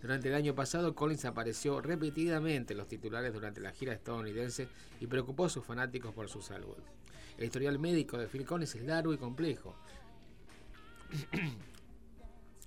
Durante 0.00 0.28
el 0.28 0.34
año 0.34 0.54
pasado, 0.54 0.94
Collins 0.94 1.24
apareció 1.24 1.80
repetidamente 1.80 2.74
en 2.74 2.78
los 2.78 2.88
titulares 2.88 3.32
durante 3.32 3.60
la 3.60 3.72
gira 3.72 3.92
estadounidense 3.92 4.68
y 5.00 5.06
preocupó 5.06 5.46
a 5.46 5.50
sus 5.50 5.64
fanáticos 5.64 6.14
por 6.14 6.28
su 6.28 6.42
salud. 6.42 6.76
El 7.38 7.44
historial 7.44 7.78
médico 7.78 8.18
de 8.18 8.28
Phil 8.28 8.44
Collins 8.44 8.74
es 8.76 8.82
largo 8.82 9.12
y 9.12 9.18
complejo. 9.18 9.74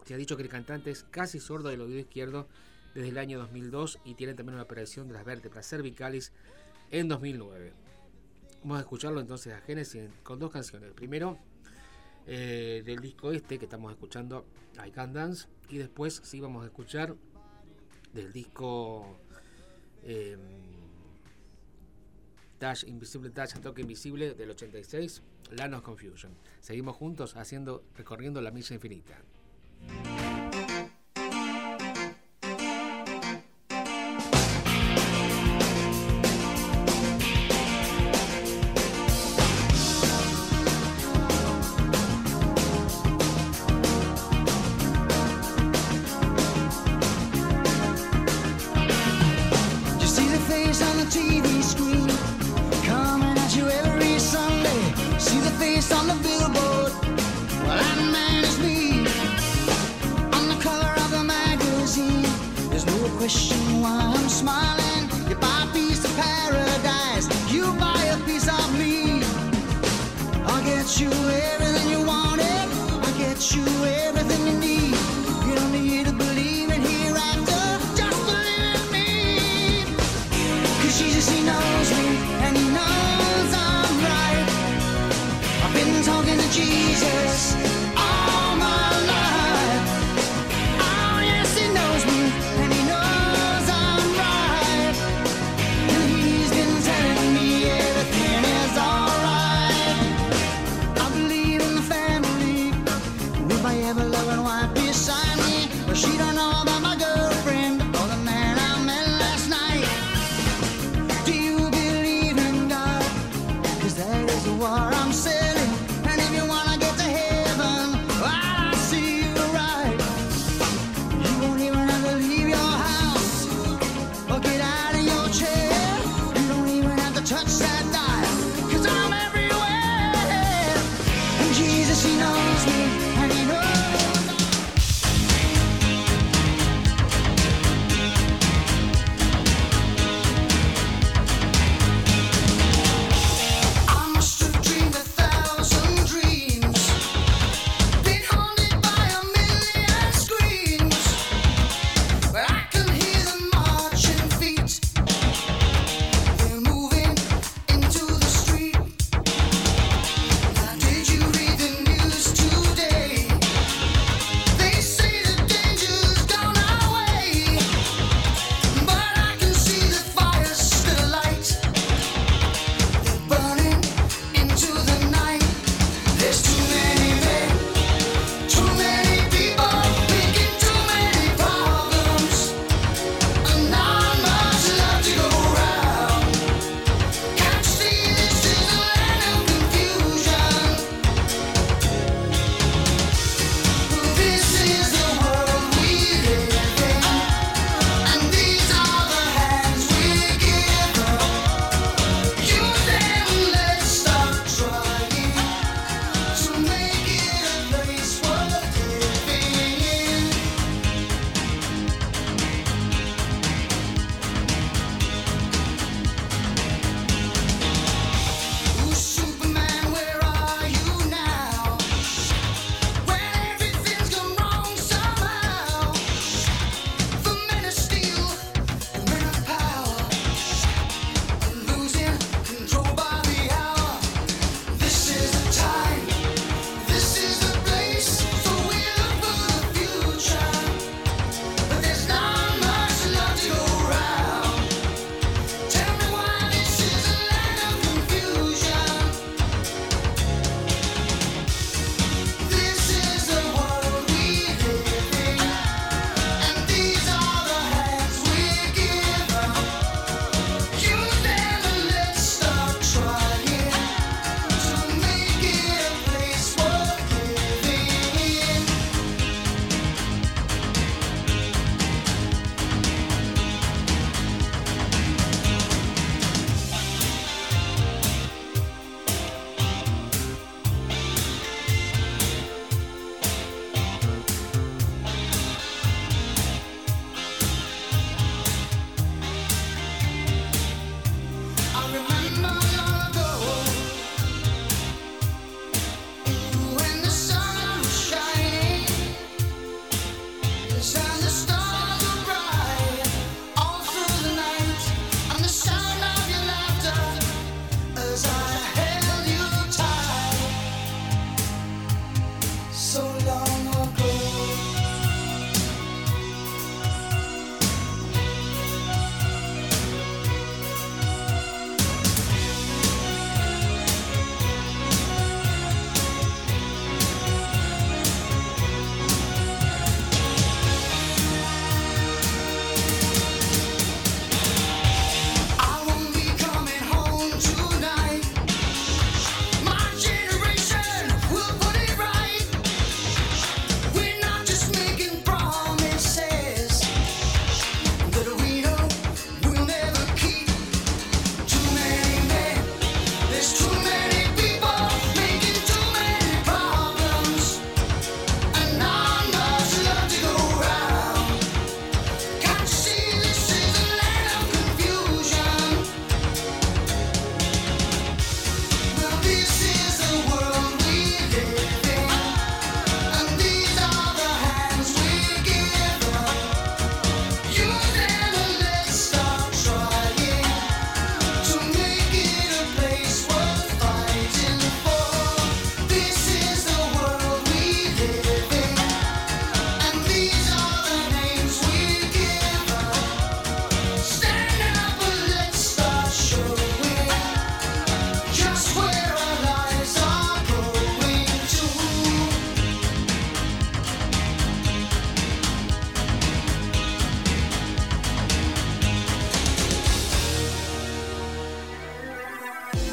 Se 0.05 0.13
ha 0.13 0.17
dicho 0.17 0.37
que 0.37 0.43
el 0.43 0.49
cantante 0.49 0.91
es 0.91 1.03
casi 1.03 1.39
sordo 1.39 1.69
del 1.69 1.81
oído 1.81 1.99
izquierdo 1.99 2.47
desde 2.93 3.09
el 3.09 3.17
año 3.17 3.39
2002 3.39 3.99
y 4.05 4.15
tiene 4.15 4.33
también 4.33 4.55
una 4.55 4.63
operación 4.63 5.07
de 5.07 5.13
las 5.13 5.25
vértebras 5.25 5.67
cervicales 5.67 6.31
en 6.91 7.07
2009. 7.07 7.73
Vamos 8.61 8.77
a 8.77 8.81
escucharlo 8.81 9.21
entonces 9.21 9.53
a 9.53 9.61
Genesis 9.61 10.09
con 10.23 10.39
dos 10.39 10.51
canciones. 10.51 10.91
Primero, 10.93 11.37
eh, 12.27 12.83
del 12.85 12.99
disco 12.99 13.31
este 13.31 13.57
que 13.57 13.65
estamos 13.65 13.91
escuchando, 13.91 14.45
I 14.85 14.91
Can 14.91 15.13
Dance, 15.13 15.47
y 15.69 15.77
después 15.77 16.21
sí 16.23 16.39
vamos 16.39 16.63
a 16.63 16.67
escuchar 16.67 17.15
del 18.13 18.33
disco 18.33 19.17
eh, 20.03 20.37
Dash 22.59 22.83
Invisible 22.85 23.29
Dash 23.29 23.53
Toque 23.59 23.81
Invisible 23.81 24.33
del 24.33 24.49
86, 24.51 25.21
Land 25.51 25.75
of 25.75 25.81
Confusion. 25.83 26.33
Seguimos 26.59 26.97
juntos 26.97 27.35
haciendo, 27.37 27.83
recorriendo 27.95 28.41
la 28.41 28.51
misa 28.51 28.73
infinita. 28.73 29.17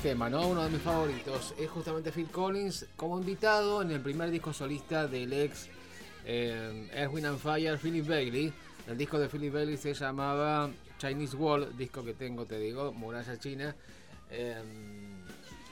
Tema, 0.00 0.30
¿no? 0.30 0.46
Uno 0.48 0.64
de 0.64 0.70
mis 0.70 0.80
favoritos 0.80 1.54
es 1.58 1.68
justamente 1.70 2.10
Phil 2.10 2.28
Collins 2.28 2.86
como 2.96 3.18
invitado 3.18 3.82
en 3.82 3.90
el 3.90 4.00
primer 4.00 4.30
disco 4.30 4.52
solista 4.52 5.06
del 5.06 5.32
ex 5.32 5.68
eh, 6.24 6.88
Erwin 6.92 7.26
and 7.26 7.38
Fire, 7.38 7.78
Philip 7.78 8.06
Bailey. 8.06 8.52
El 8.86 8.96
disco 8.96 9.18
de 9.18 9.28
Philip 9.28 9.52
Bailey 9.52 9.76
se 9.76 9.94
llamaba 9.94 10.70
Chinese 10.98 11.36
Wall, 11.36 11.76
disco 11.76 12.04
que 12.04 12.14
tengo, 12.14 12.46
te 12.46 12.58
digo, 12.58 12.92
Muralla 12.92 13.38
China. 13.38 13.74
Eh, 14.30 14.62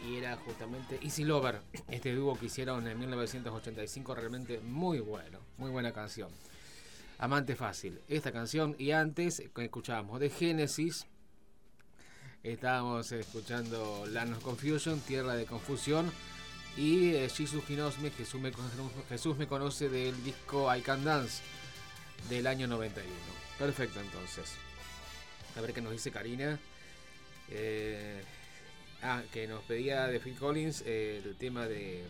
y 0.09 0.17
era 0.17 0.37
justamente 0.37 0.99
Easy 1.03 1.25
Lover, 1.25 1.61
este 1.89 2.15
dúo 2.15 2.37
que 2.39 2.47
hicieron 2.47 2.87
en 2.89 2.99
1985, 2.99 4.15
realmente 4.15 4.61
muy 4.61 5.01
bueno, 5.01 5.39
muy 5.59 5.71
buena 5.71 5.93
canción. 5.93 6.29
Amante 7.19 7.55
Fácil. 7.55 8.01
Esta 8.09 8.33
canción 8.33 8.75
y 8.79 8.91
antes 8.91 9.41
escuchábamos 9.41 10.19
de 10.19 10.29
Génesis. 10.29 11.07
Estábamos 12.43 13.13
escuchando 13.13 14.05
Land 14.09 14.43
Confusion, 14.43 15.01
Tierra 15.01 15.35
de 15.35 15.47
Confusión. 15.47 16.11
Y 16.77 17.15
eh, 17.15 17.29
Jesus 17.29 17.65
Ginosme, 17.65 18.11
Jesús 18.11 18.41
me, 18.41 18.53
Jesús 19.09 19.37
me 19.37 19.47
conoce 19.47 19.89
del 19.89 20.25
disco 20.25 20.75
I 20.75 20.81
Can 20.81 21.05
Dance 21.05 21.43
del 22.29 22.47
año 22.47 22.67
91. 22.67 23.13
Perfecto 23.59 24.01
entonces. 24.01 24.55
A 25.57 25.61
ver 25.61 25.73
qué 25.73 25.81
nos 25.81 25.93
dice 25.93 26.11
Karina. 26.11 26.59
Eh, 27.49 28.25
ah, 29.03 29.23
que 29.33 29.47
nos 29.47 29.63
pedía 29.65 30.07
de 30.07 30.19
Phil 30.19 30.37
Collins 30.37 30.83
eh, 30.87 31.23
el 31.25 31.37
tema 31.37 31.67
de 31.67 32.05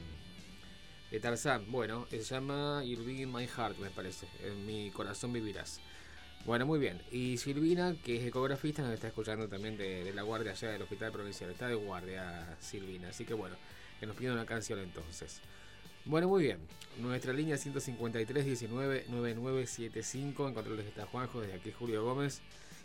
de 1.12 1.20
Tarzán. 1.20 1.70
Bueno, 1.70 2.06
se 2.10 2.22
llama 2.22 2.82
You'll 2.82 3.04
Be 3.04 3.20
in 3.20 3.30
My 3.30 3.46
Heart, 3.46 3.76
me 3.78 3.90
parece. 3.90 4.26
En 4.42 4.64
mi 4.64 4.90
corazón 4.90 5.30
vivirás. 5.30 5.78
Bueno, 6.44 6.66
muy 6.66 6.80
bien. 6.80 7.00
Y 7.10 7.36
Silvina, 7.38 7.94
que 8.04 8.16
es 8.16 8.24
ecografista, 8.24 8.82
nos 8.82 8.92
está 8.92 9.08
escuchando 9.08 9.48
también 9.48 9.76
de, 9.76 10.12
la 10.12 10.22
guardia 10.22 10.52
allá 10.52 10.70
del 10.70 10.82
Hospital 10.82 11.12
Provincial. 11.12 11.50
Está 11.50 11.68
de 11.68 11.74
guardia 11.74 12.56
Silvina. 12.60 13.08
Así 13.08 13.24
que 13.24 13.34
bueno, 13.34 13.56
que 14.00 14.06
nos 14.06 14.16
pida 14.16 14.32
una 14.32 14.46
canción 14.46 14.80
entonces. 14.80 15.40
Bueno, 16.04 16.28
muy 16.28 16.42
bien. 16.42 16.58
Nuestra 16.98 17.32
línea 17.32 17.56
153 17.56 18.44
19 18.44 19.06
9975. 19.08 20.48
En 20.48 21.06
Juanjo, 21.06 21.40
desde 21.40 21.54
aquí 21.54 21.70
Julio 21.70 22.04
Gómez. 22.04 22.40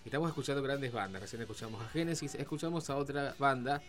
Estamos 0.06 0.30
escuchando 0.30 0.62
grandes 0.62 0.94
bandas. 0.94 1.22
Recién 1.22 1.42
escuchamos 1.42 1.82
a 1.82 1.90
Génesis, 1.90 2.36
escuchamos 2.36 2.90
a 2.90 2.96
otra 2.96 3.36
banda 3.40 3.82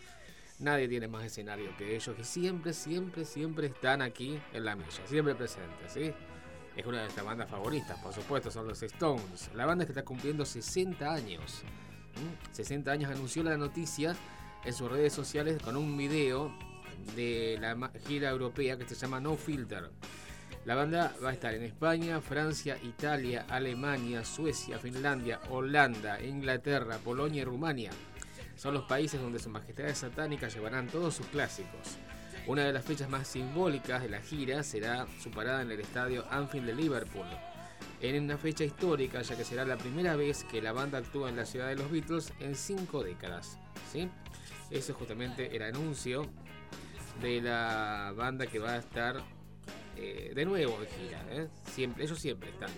Nadie 0.59 0.89
tiene 0.89 1.07
más 1.07 1.25
escenario 1.25 1.71
que 1.77 1.95
ellos, 1.95 2.17
que 2.17 2.25
siempre, 2.25 2.73
siempre, 2.73 3.25
siempre 3.25 3.69
están 3.69 4.03
aquí 4.03 4.41
en 4.53 4.65
la 4.65 4.75
milla, 4.75 5.07
siempre 5.07 5.37
presentes, 5.37 5.93
¿sí? 5.93 6.13
Es 6.79 6.87
una 6.87 6.99
de 6.99 7.03
nuestras 7.05 7.27
bandas 7.27 7.51
favoritas, 7.51 7.99
por 7.99 8.15
supuesto, 8.15 8.53
son 8.53 8.69
los 8.69 8.81
Stones. 8.85 9.51
La 9.57 9.67
banda 9.67 9.85
que 9.85 9.91
está 9.91 10.05
cumpliendo 10.05 10.47
60 10.47 11.13
años. 11.13 11.65
60 12.53 12.89
años 12.93 13.11
anunció 13.11 13.43
la 13.43 13.57
noticia 13.57 14.15
en 14.65 14.73
sus 14.73 14.89
redes 14.89 15.13
sociales 15.13 15.61
con 15.61 15.77
un 15.77 15.97
video 15.97 16.53
de 17.17 17.59
la 17.61 17.91
gira 18.07 18.31
europea 18.31 18.79
que 18.79 18.87
se 18.87 18.95
llama 18.95 19.19
No 19.19 19.35
Filter. 19.35 19.91
La 20.67 20.77
banda 20.77 21.17
va 21.23 21.31
a 21.31 21.33
estar 21.33 21.53
en 21.53 21.65
España, 21.65 22.21
Francia, 22.21 22.79
Italia, 22.81 23.47
Alemania, 23.49 24.25
Suecia, 24.25 24.79
Finlandia, 24.79 25.41
Holanda, 25.51 26.23
Inglaterra, 26.23 26.99
Polonia 26.99 27.43
y 27.43 27.45
Rumania 27.45 27.91
son 28.59 28.75
los 28.75 28.85
países 28.85 29.21
donde 29.21 29.39
Su 29.39 29.51
Majestad 29.51 29.95
Satánica 29.95 30.49
llevarán 30.49 30.89
todos 30.89 31.15
sus 31.15 31.27
clásicos. 31.27 31.97
Una 32.49 32.65
de 32.65 32.73
las 32.73 32.83
fechas 32.83 33.11
más 33.11 33.29
simbólicas 33.29 34.01
de 34.01 34.09
la 34.09 34.23
gira 34.23 34.63
será 34.63 35.07
su 35.21 35.31
parada 35.31 35.61
en 35.61 35.71
el 35.71 35.81
estadio 35.81 36.25
Anfield 36.31 36.65
de 36.65 36.75
Liverpool, 36.75 37.27
en 38.01 38.25
una 38.25 38.39
fecha 38.39 38.65
histórica 38.65 39.21
ya 39.21 39.37
que 39.37 39.45
será 39.45 39.67
la 39.67 39.77
primera 39.77 40.17
vez 40.17 40.45
que 40.45 40.63
la 40.63 40.73
banda 40.73 40.97
actúa 40.97 41.29
en 41.29 41.37
la 41.37 41.45
ciudad 41.45 41.69
de 41.69 41.77
los 41.77 41.91
Beatles 41.91 42.33
en 42.41 42.55
cinco 42.55 43.05
décadas. 43.05 43.59
¿sí? 43.93 44.09
Eso 44.71 44.93
es 44.93 44.99
justamente 44.99 45.55
el 45.55 45.63
anuncio 45.63 46.27
de 47.21 47.43
la 47.43 48.15
banda 48.17 48.47
que 48.47 48.59
va 48.59 48.73
a 48.73 48.79
estar 48.79 49.23
eh, 49.99 50.33
de 50.35 50.45
nuevo 50.47 50.79
en 50.81 50.87
gira. 50.87 51.23
¿eh? 51.29 51.49
Siempre, 51.67 52.05
ellos 52.05 52.19
siempre 52.19 52.49
están, 52.49 52.71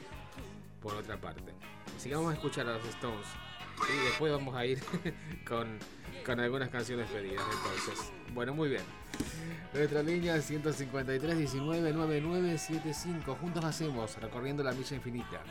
por 0.83 0.95
otra 0.95 1.17
parte. 1.21 1.55
Así 1.97 2.09
que 2.09 2.17
vamos 2.17 2.33
a 2.33 2.35
escuchar 2.35 2.67
a 2.67 2.73
los 2.73 2.85
Stones. 2.87 3.27
Y 3.89 4.05
después 4.07 4.33
vamos 4.33 4.57
a 4.57 4.67
ir 4.67 4.81
con, 5.47 5.79
algunas 6.29 6.69
canciones 6.69 7.09
pedidas 7.11 7.45
entonces. 7.53 8.13
Bueno, 8.33 8.55
muy 8.55 8.69
bien. 8.69 8.83
Nuestra 9.73 10.03
línea 10.03 10.41
153 10.41 11.39
19 11.39 11.93
9975. 11.93 13.37
Juntos 13.41 13.65
hacemos 13.65 14.17
recorriendo 14.21 14.63
la 14.63 14.73
milla 14.73 14.97
infinita. 14.97 15.43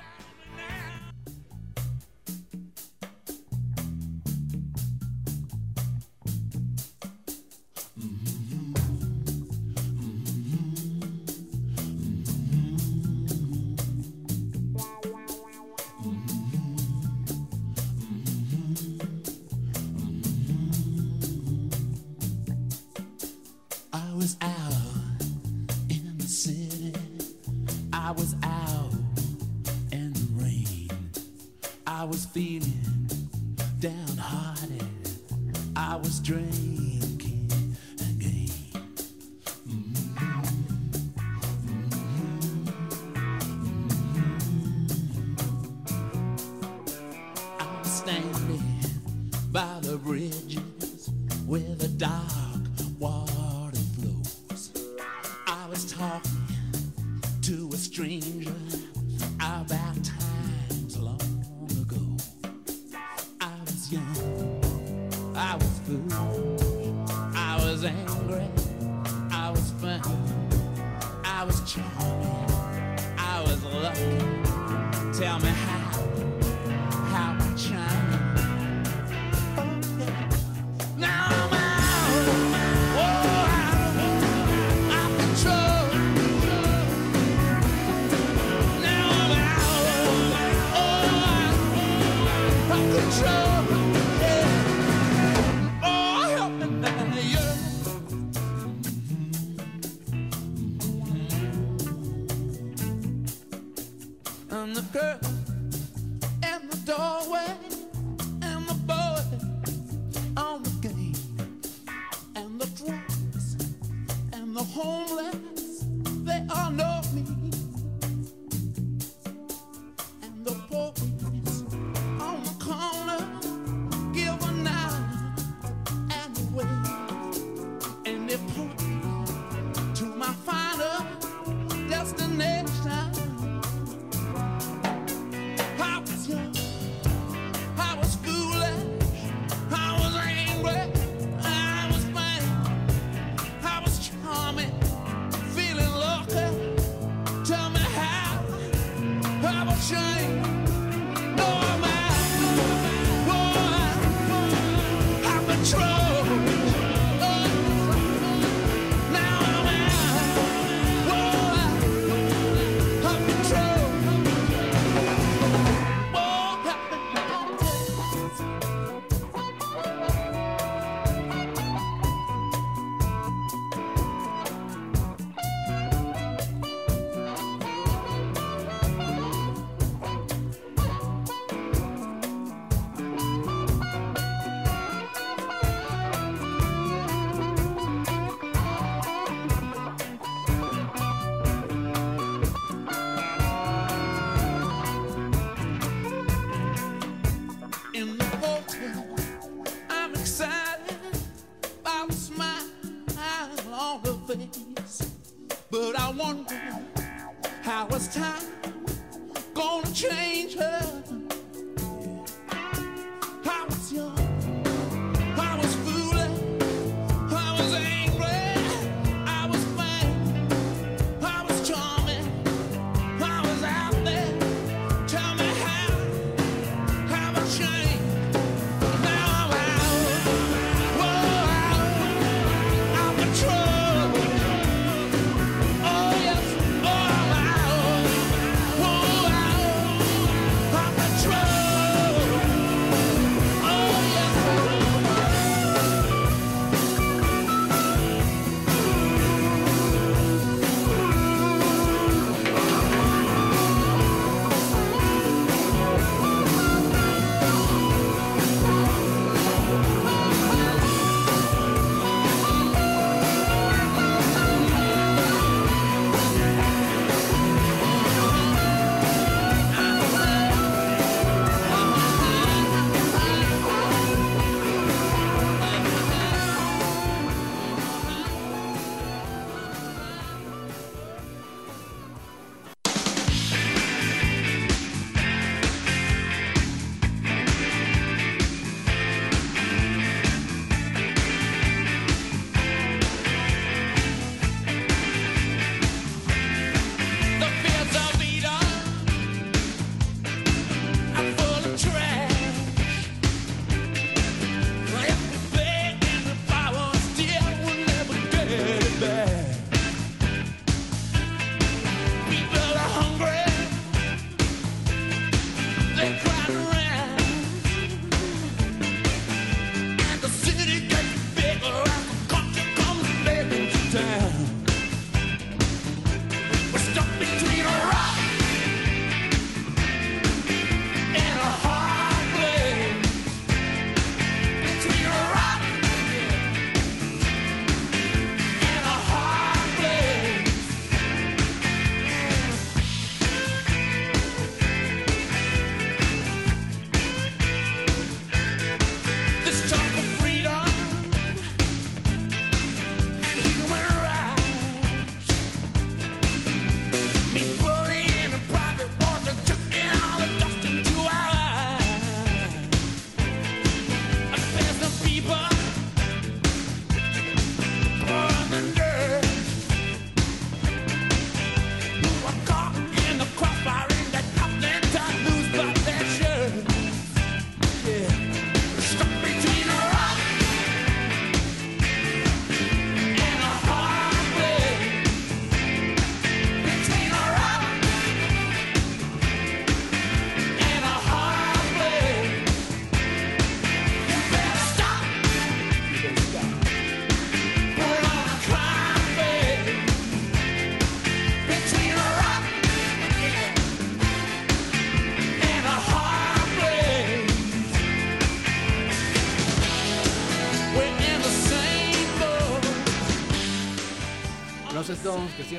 I 71.77 73.43
was 73.45 73.63
lucky. 73.63 75.19
Tell 75.19 75.37
me 75.39 75.49
how. 75.49 75.68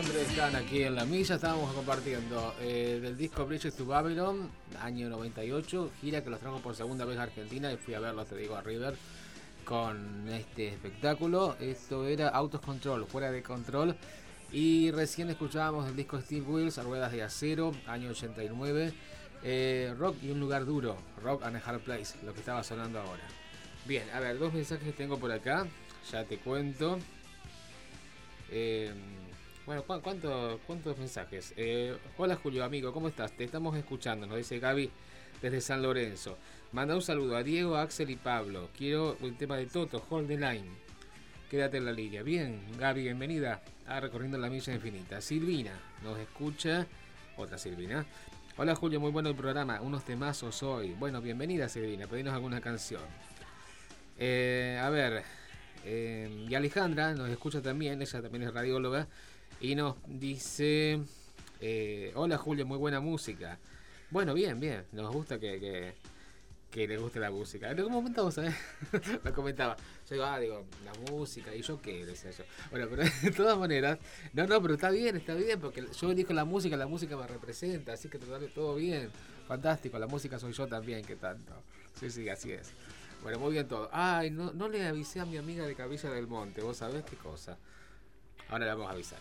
Están 0.08 0.56
aquí 0.56 0.82
en 0.82 0.94
la 0.94 1.04
milla. 1.04 1.34
Estábamos 1.34 1.74
compartiendo 1.74 2.54
eh, 2.60 3.00
del 3.02 3.18
disco 3.18 3.44
Bridges 3.44 3.74
to 3.76 3.84
Babylon, 3.84 4.50
año 4.80 5.10
98, 5.10 5.90
gira 6.00 6.24
que 6.24 6.30
los 6.30 6.40
trajo 6.40 6.58
por 6.60 6.74
segunda 6.74 7.04
vez 7.04 7.18
a 7.18 7.24
Argentina 7.24 7.70
y 7.70 7.76
fui 7.76 7.92
a 7.92 8.00
verlos, 8.00 8.26
te 8.26 8.36
digo, 8.36 8.56
a 8.56 8.62
River 8.62 8.96
con 9.64 10.26
este 10.30 10.68
espectáculo. 10.68 11.54
Esto 11.60 12.06
era 12.06 12.28
Autos 12.28 12.62
Control, 12.62 13.06
fuera 13.06 13.30
de 13.30 13.42
control. 13.42 13.94
Y 14.52 14.90
recién 14.90 15.28
escuchábamos 15.28 15.86
el 15.86 15.96
disco 15.96 16.18
Steve 16.18 16.46
Wills, 16.46 16.78
a 16.78 16.82
ruedas 16.82 17.12
de 17.12 17.22
acero, 17.22 17.72
año 17.86 18.10
89. 18.10 18.94
Eh, 19.42 19.94
rock 19.98 20.16
y 20.22 20.30
un 20.30 20.40
lugar 20.40 20.64
duro, 20.64 20.96
Rock 21.22 21.44
and 21.44 21.56
a 21.56 21.62
Hard 21.64 21.80
Place, 21.80 22.16
lo 22.24 22.32
que 22.32 22.40
estaba 22.40 22.64
sonando 22.64 23.00
ahora. 23.00 23.22
Bien, 23.86 24.04
a 24.14 24.20
ver, 24.20 24.38
dos 24.38 24.54
mensajes 24.54 24.84
que 24.84 24.92
tengo 24.92 25.18
por 25.18 25.30
acá, 25.30 25.66
ya 26.10 26.24
te 26.24 26.38
cuento. 26.38 26.98
Eh, 28.50 28.92
bueno, 29.66 29.84
¿cuántos 29.84 30.98
mensajes? 30.98 31.54
Eh, 31.56 31.96
hola 32.18 32.36
Julio, 32.36 32.64
amigo, 32.64 32.92
¿cómo 32.92 33.08
estás? 33.08 33.32
Te 33.32 33.44
estamos 33.44 33.76
escuchando, 33.76 34.26
nos 34.26 34.36
dice 34.36 34.58
Gaby 34.58 34.90
desde 35.42 35.60
San 35.60 35.82
Lorenzo. 35.82 36.38
Manda 36.72 36.94
un 36.94 37.02
saludo 37.02 37.36
a 37.36 37.42
Diego, 37.42 37.76
Axel 37.76 38.10
y 38.10 38.16
Pablo. 38.16 38.68
Quiero 38.76 39.16
el 39.22 39.36
tema 39.36 39.56
de 39.56 39.66
Toto, 39.66 40.04
Hold 40.08 40.28
the 40.28 40.36
Line. 40.36 40.70
Quédate 41.50 41.78
en 41.78 41.84
la 41.84 41.92
línea. 41.92 42.22
Bien, 42.22 42.60
Gaby, 42.78 43.02
bienvenida 43.02 43.62
a 43.86 43.98
Recorriendo 43.98 44.38
la 44.38 44.48
Milla 44.48 44.72
Infinita. 44.72 45.20
Silvina 45.20 45.72
nos 46.02 46.18
escucha. 46.18 46.86
Otra 47.36 47.58
Silvina. 47.58 48.06
Hola 48.56 48.74
Julio, 48.74 49.00
muy 49.00 49.10
bueno 49.10 49.30
el 49.30 49.34
programa. 49.34 49.80
Unos 49.80 50.04
temazos 50.04 50.62
hoy. 50.62 50.94
Bueno, 50.98 51.20
bienvenida 51.20 51.68
Silvina. 51.68 52.06
Pedinos 52.06 52.34
alguna 52.34 52.60
canción. 52.60 53.02
Eh, 54.16 54.78
a 54.80 54.90
ver. 54.90 55.24
Eh, 55.84 56.46
y 56.48 56.54
Alejandra 56.54 57.14
nos 57.14 57.30
escucha 57.30 57.60
también. 57.62 58.00
Ella 58.00 58.22
también 58.22 58.44
es 58.44 58.54
radióloga. 58.54 59.08
Y 59.60 59.74
nos 59.74 59.96
dice, 60.06 61.00
eh, 61.60 62.12
hola 62.14 62.38
Julio, 62.38 62.64
muy 62.64 62.78
buena 62.78 63.00
música. 63.00 63.58
Bueno, 64.10 64.32
bien, 64.32 64.58
bien, 64.58 64.86
nos 64.92 65.12
gusta 65.12 65.38
que, 65.38 65.60
que, 65.60 65.94
que 66.70 66.88
le 66.88 66.96
guste 66.96 67.20
la 67.20 67.30
música. 67.30 67.70
Lo 67.74 67.90
comentamos, 67.90 68.34
¿sabes? 68.34 68.54
Lo 69.24 69.34
comentaba. 69.34 69.76
Yo 70.08 70.14
digo, 70.14 70.24
ah, 70.24 70.38
digo, 70.38 70.64
la 70.82 71.12
música, 71.12 71.54
y 71.54 71.60
yo 71.60 71.78
qué, 71.82 72.06
decía 72.06 72.30
yo. 72.30 72.44
Bueno, 72.70 72.86
pero 72.88 73.02
de 73.22 73.30
todas 73.32 73.58
maneras, 73.58 73.98
no, 74.32 74.46
no, 74.46 74.62
pero 74.62 74.74
está 74.74 74.88
bien, 74.88 75.18
está 75.18 75.34
bien, 75.34 75.60
porque 75.60 75.84
yo 76.00 76.10
elijo 76.10 76.32
la 76.32 76.46
música, 76.46 76.78
la 76.78 76.86
música 76.86 77.14
me 77.18 77.26
representa, 77.26 77.92
así 77.92 78.08
que 78.08 78.18
todo 78.18 78.76
bien. 78.76 79.10
Fantástico, 79.46 79.98
la 79.98 80.06
música 80.06 80.38
soy 80.38 80.54
yo 80.54 80.68
también, 80.68 81.04
que 81.04 81.16
tanto. 81.16 81.52
Sí, 81.98 82.10
sí, 82.10 82.30
así 82.30 82.52
es. 82.52 82.72
Bueno, 83.22 83.38
muy 83.38 83.52
bien 83.52 83.68
todo. 83.68 83.90
Ay, 83.92 84.30
no, 84.30 84.54
no 84.54 84.70
le 84.70 84.86
avisé 84.86 85.20
a 85.20 85.26
mi 85.26 85.36
amiga 85.36 85.66
de 85.66 85.74
Cabilla 85.74 86.08
del 86.08 86.26
Monte, 86.26 86.62
vos 86.62 86.78
sabés 86.78 87.04
qué 87.04 87.16
cosa. 87.16 87.58
Ahora 88.50 88.64
le 88.66 88.70
vamos 88.72 88.88
a 88.88 88.92
avisar. 88.92 89.18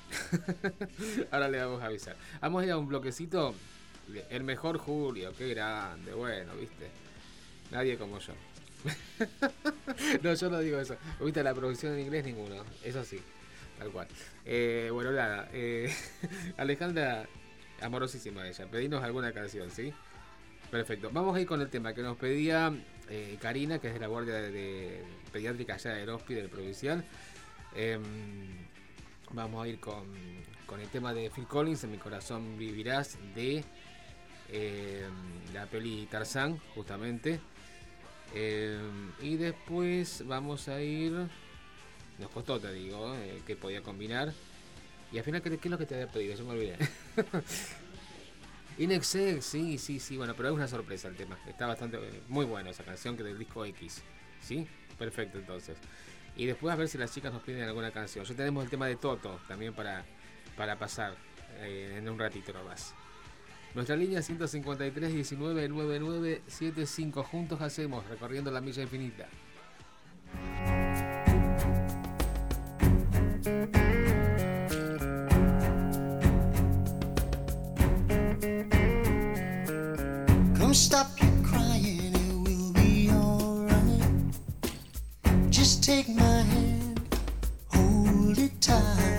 Ahora 1.31 1.47
le 1.47 1.59
vamos 1.59 1.81
a 1.81 1.85
avisar. 1.85 2.15
Vamos 2.41 2.63
a 2.63 2.65
ir 2.65 2.71
a 2.71 2.77
un 2.77 2.87
bloquecito. 2.87 3.53
El 4.29 4.43
mejor 4.43 4.79
Julio, 4.79 5.31
qué 5.37 5.49
grande, 5.49 6.13
bueno, 6.13 6.55
viste. 6.55 6.89
Nadie 7.69 7.95
como 7.97 8.17
yo. 8.17 8.33
no, 10.23 10.33
yo 10.33 10.49
no 10.49 10.59
digo 10.59 10.79
eso. 10.79 10.95
¿Viste 11.23 11.43
la 11.43 11.53
producción 11.53 11.93
en 11.93 11.99
inglés? 11.99 12.25
Ninguno. 12.25 12.63
Eso 12.83 13.03
sí, 13.03 13.19
tal 13.77 13.91
cual. 13.91 14.07
Eh, 14.45 14.89
bueno, 14.91 15.11
nada. 15.11 15.47
Eh, 15.53 15.93
Alejandra, 16.57 17.27
amorosísima 17.81 18.47
ella. 18.47 18.65
Pedinos 18.65 19.03
alguna 19.03 19.31
canción, 19.31 19.69
¿sí? 19.69 19.93
Perfecto. 20.71 21.09
Vamos 21.11 21.35
a 21.35 21.41
ir 21.41 21.47
con 21.47 21.61
el 21.61 21.69
tema 21.69 21.93
que 21.93 22.01
nos 22.01 22.17
pedía 22.17 22.73
eh, 23.09 23.37
Karina, 23.41 23.79
que 23.79 23.87
es 23.87 23.93
de 23.93 23.99
la 23.99 24.07
Guardia 24.07 24.35
de, 24.35 25.03
Pediátrica 25.31 25.75
allá 25.75 25.93
del 25.93 26.09
Hospital 26.09 26.49
Provincial. 26.49 27.03
Em, 27.75 28.01
Vamos 29.31 29.63
a 29.63 29.67
ir 29.67 29.79
con, 29.79 30.05
con, 30.65 30.79
el 30.79 30.87
tema 30.89 31.13
de 31.13 31.29
Phil 31.29 31.45
Collins, 31.45 31.83
En 31.83 31.91
mi 31.91 31.97
corazón 31.97 32.57
vivirás, 32.57 33.17
de 33.35 33.63
eh, 34.51 35.07
la 35.53 35.65
peli 35.67 36.07
Tarzán, 36.07 36.59
justamente. 36.73 37.39
Eh, 38.33 38.79
y 39.21 39.37
después 39.37 40.23
vamos 40.25 40.67
a 40.67 40.81
ir. 40.81 41.13
Nos 42.17 42.29
costó, 42.31 42.59
te 42.59 42.73
digo, 42.73 43.15
eh, 43.15 43.41
que 43.45 43.55
podía 43.55 43.81
combinar. 43.81 44.33
Y 45.11 45.17
al 45.17 45.23
final, 45.23 45.41
¿qué, 45.41 45.49
es 45.53 45.65
lo 45.65 45.77
que 45.77 45.85
te 45.85 45.95
había 45.95 46.07
pedido? 46.07 46.35
Yo 46.35 46.45
me 46.45 46.51
olvidé. 46.51 46.77
Inexcel, 48.77 49.41
sí, 49.41 49.77
sí, 49.77 49.99
sí. 49.99 50.17
Bueno, 50.17 50.33
pero 50.35 50.49
es 50.49 50.55
una 50.55 50.67
sorpresa 50.67 51.07
el 51.07 51.15
tema. 51.15 51.37
Está 51.47 51.67
bastante. 51.67 51.99
Muy 52.27 52.45
bueno 52.45 52.69
esa 52.69 52.83
canción 52.83 53.15
que 53.15 53.23
del 53.23 53.37
disco 53.37 53.65
X. 53.65 54.01
¿Sí? 54.41 54.67
Perfecto, 54.97 55.37
entonces. 55.37 55.77
Y 56.39 56.45
después 56.45 56.73
a 56.73 56.77
ver 56.77 56.87
si 56.87 56.97
las 56.97 57.13
chicas 57.13 57.33
nos 57.33 57.41
piden 57.41 57.63
alguna 57.63 57.91
canción. 57.91 58.23
Ya 58.23 58.33
tenemos 58.33 58.63
el 58.63 58.69
tema 58.69 58.87
de 58.87 58.95
Toto 58.95 59.41
también 59.45 59.73
para, 59.73 60.05
para 60.55 60.79
pasar 60.79 61.13
eh, 61.57 61.95
en 61.97 62.07
un 62.07 62.17
ratito 62.17 62.53
nomás. 62.53 62.95
Nuestra 63.75 63.97
línea 63.97 64.21
153 64.21 65.11
19 65.11 65.67
9975. 65.67 67.23
Juntos 67.23 67.59
hacemos 67.59 68.07
recorriendo 68.07 68.51
la 68.51 68.61
milla 68.61 68.81
infinita. 68.81 69.27
Hold 88.39 88.51
it 88.51 89.18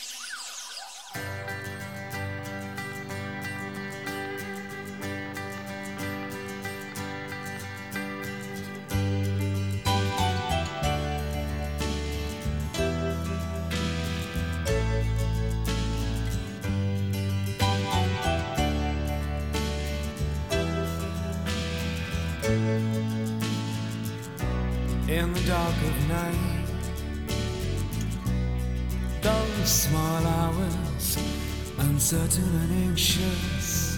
feeling 32.51 32.83
anxious, 32.83 33.97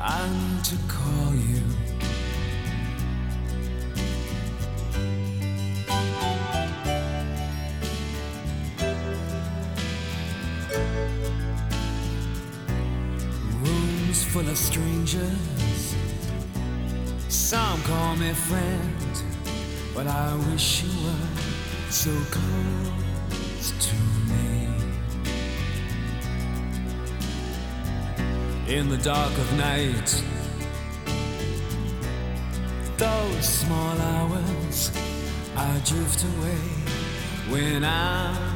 I 0.00 0.28
need 0.28 0.64
to 0.64 0.76
call 0.88 1.34
you. 1.34 1.62
Rooms 13.62 14.24
full 14.24 14.48
of 14.48 14.58
strangers, 14.58 15.94
some 17.28 17.80
call 17.82 18.16
me 18.16 18.32
friend, 18.32 19.22
but 19.94 20.06
I 20.06 20.34
wish 20.50 20.82
you 20.82 20.90
were 21.04 21.90
so 21.90 22.10
close 22.30 23.72
to 23.86 23.94
me. 24.28 24.55
Dark 28.96 29.32
of 29.38 29.56
night. 29.56 30.22
Those 32.96 33.48
small 33.48 33.96
hours 34.00 34.90
I 35.56 35.80
drift 35.84 36.24
away 36.24 36.58
when 37.48 37.84
I'm 37.84 38.55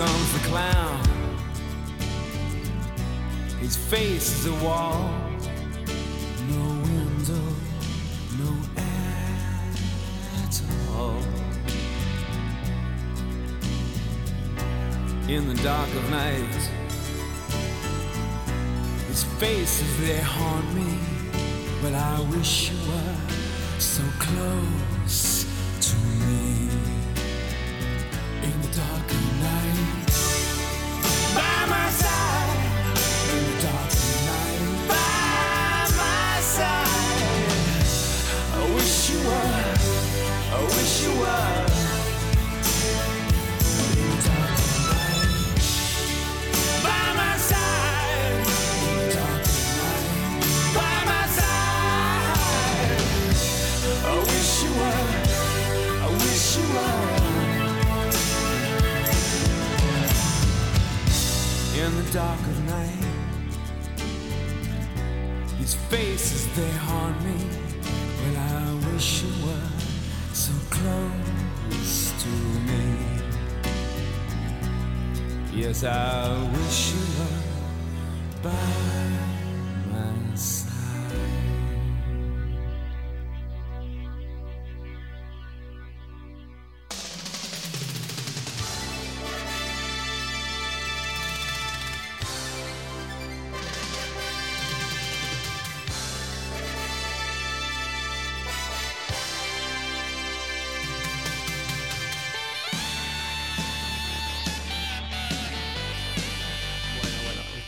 comes 0.00 0.32
the 0.32 0.48
clown. 0.48 0.98
His 3.60 3.76
face 3.76 4.28
is 4.38 4.46
a 4.46 4.64
wall. 4.64 5.10
No 6.48 6.64
window, 6.88 7.46
no 8.42 8.50
air 8.78 9.42
at 10.42 10.62
all. 10.96 11.22
In 15.28 15.48
the 15.48 15.62
dark 15.62 15.90
of 16.00 16.10
night, 16.10 16.60
his 19.06 19.24
face 19.38 19.82
is 19.82 20.00
there 20.00 20.22
haunt 20.22 20.74
me. 20.74 20.98
But 21.82 21.92
I 21.92 22.20
wish 22.34 22.70
you 22.70 22.78
were 22.88 23.16
so 23.78 24.02
close 24.18 24.99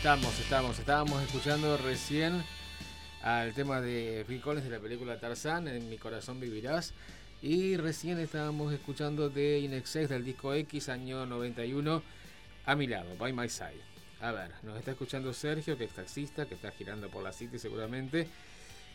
Estamos, 0.03 0.37
estamos, 0.37 0.79
estábamos 0.79 1.23
escuchando 1.23 1.77
recién 1.77 2.43
al 3.21 3.53
tema 3.53 3.79
de 3.79 4.25
Phil 4.27 4.41
Collins 4.41 4.65
de 4.65 4.71
la 4.71 4.81
película 4.81 5.17
Tarzán, 5.17 5.69
En 5.69 5.89
mi 5.89 5.97
corazón 5.97 6.41
vivirás. 6.41 6.93
Y 7.41 7.77
recién 7.77 8.19
estábamos 8.19 8.73
escuchando 8.73 9.29
de 9.29 9.59
Inexex 9.59 10.09
del 10.09 10.25
disco 10.25 10.53
X, 10.55 10.89
año 10.89 11.25
91, 11.25 12.03
a 12.65 12.75
mi 12.75 12.87
lado, 12.87 13.15
by 13.15 13.31
my 13.31 13.47
side. 13.47 13.79
A 14.19 14.33
ver, 14.33 14.51
nos 14.63 14.77
está 14.77 14.91
escuchando 14.91 15.33
Sergio, 15.33 15.77
que 15.77 15.85
es 15.85 15.93
taxista, 15.93 16.45
que 16.47 16.55
está 16.55 16.71
girando 16.71 17.07
por 17.07 17.23
la 17.23 17.31
City 17.31 17.57
seguramente. 17.57 18.27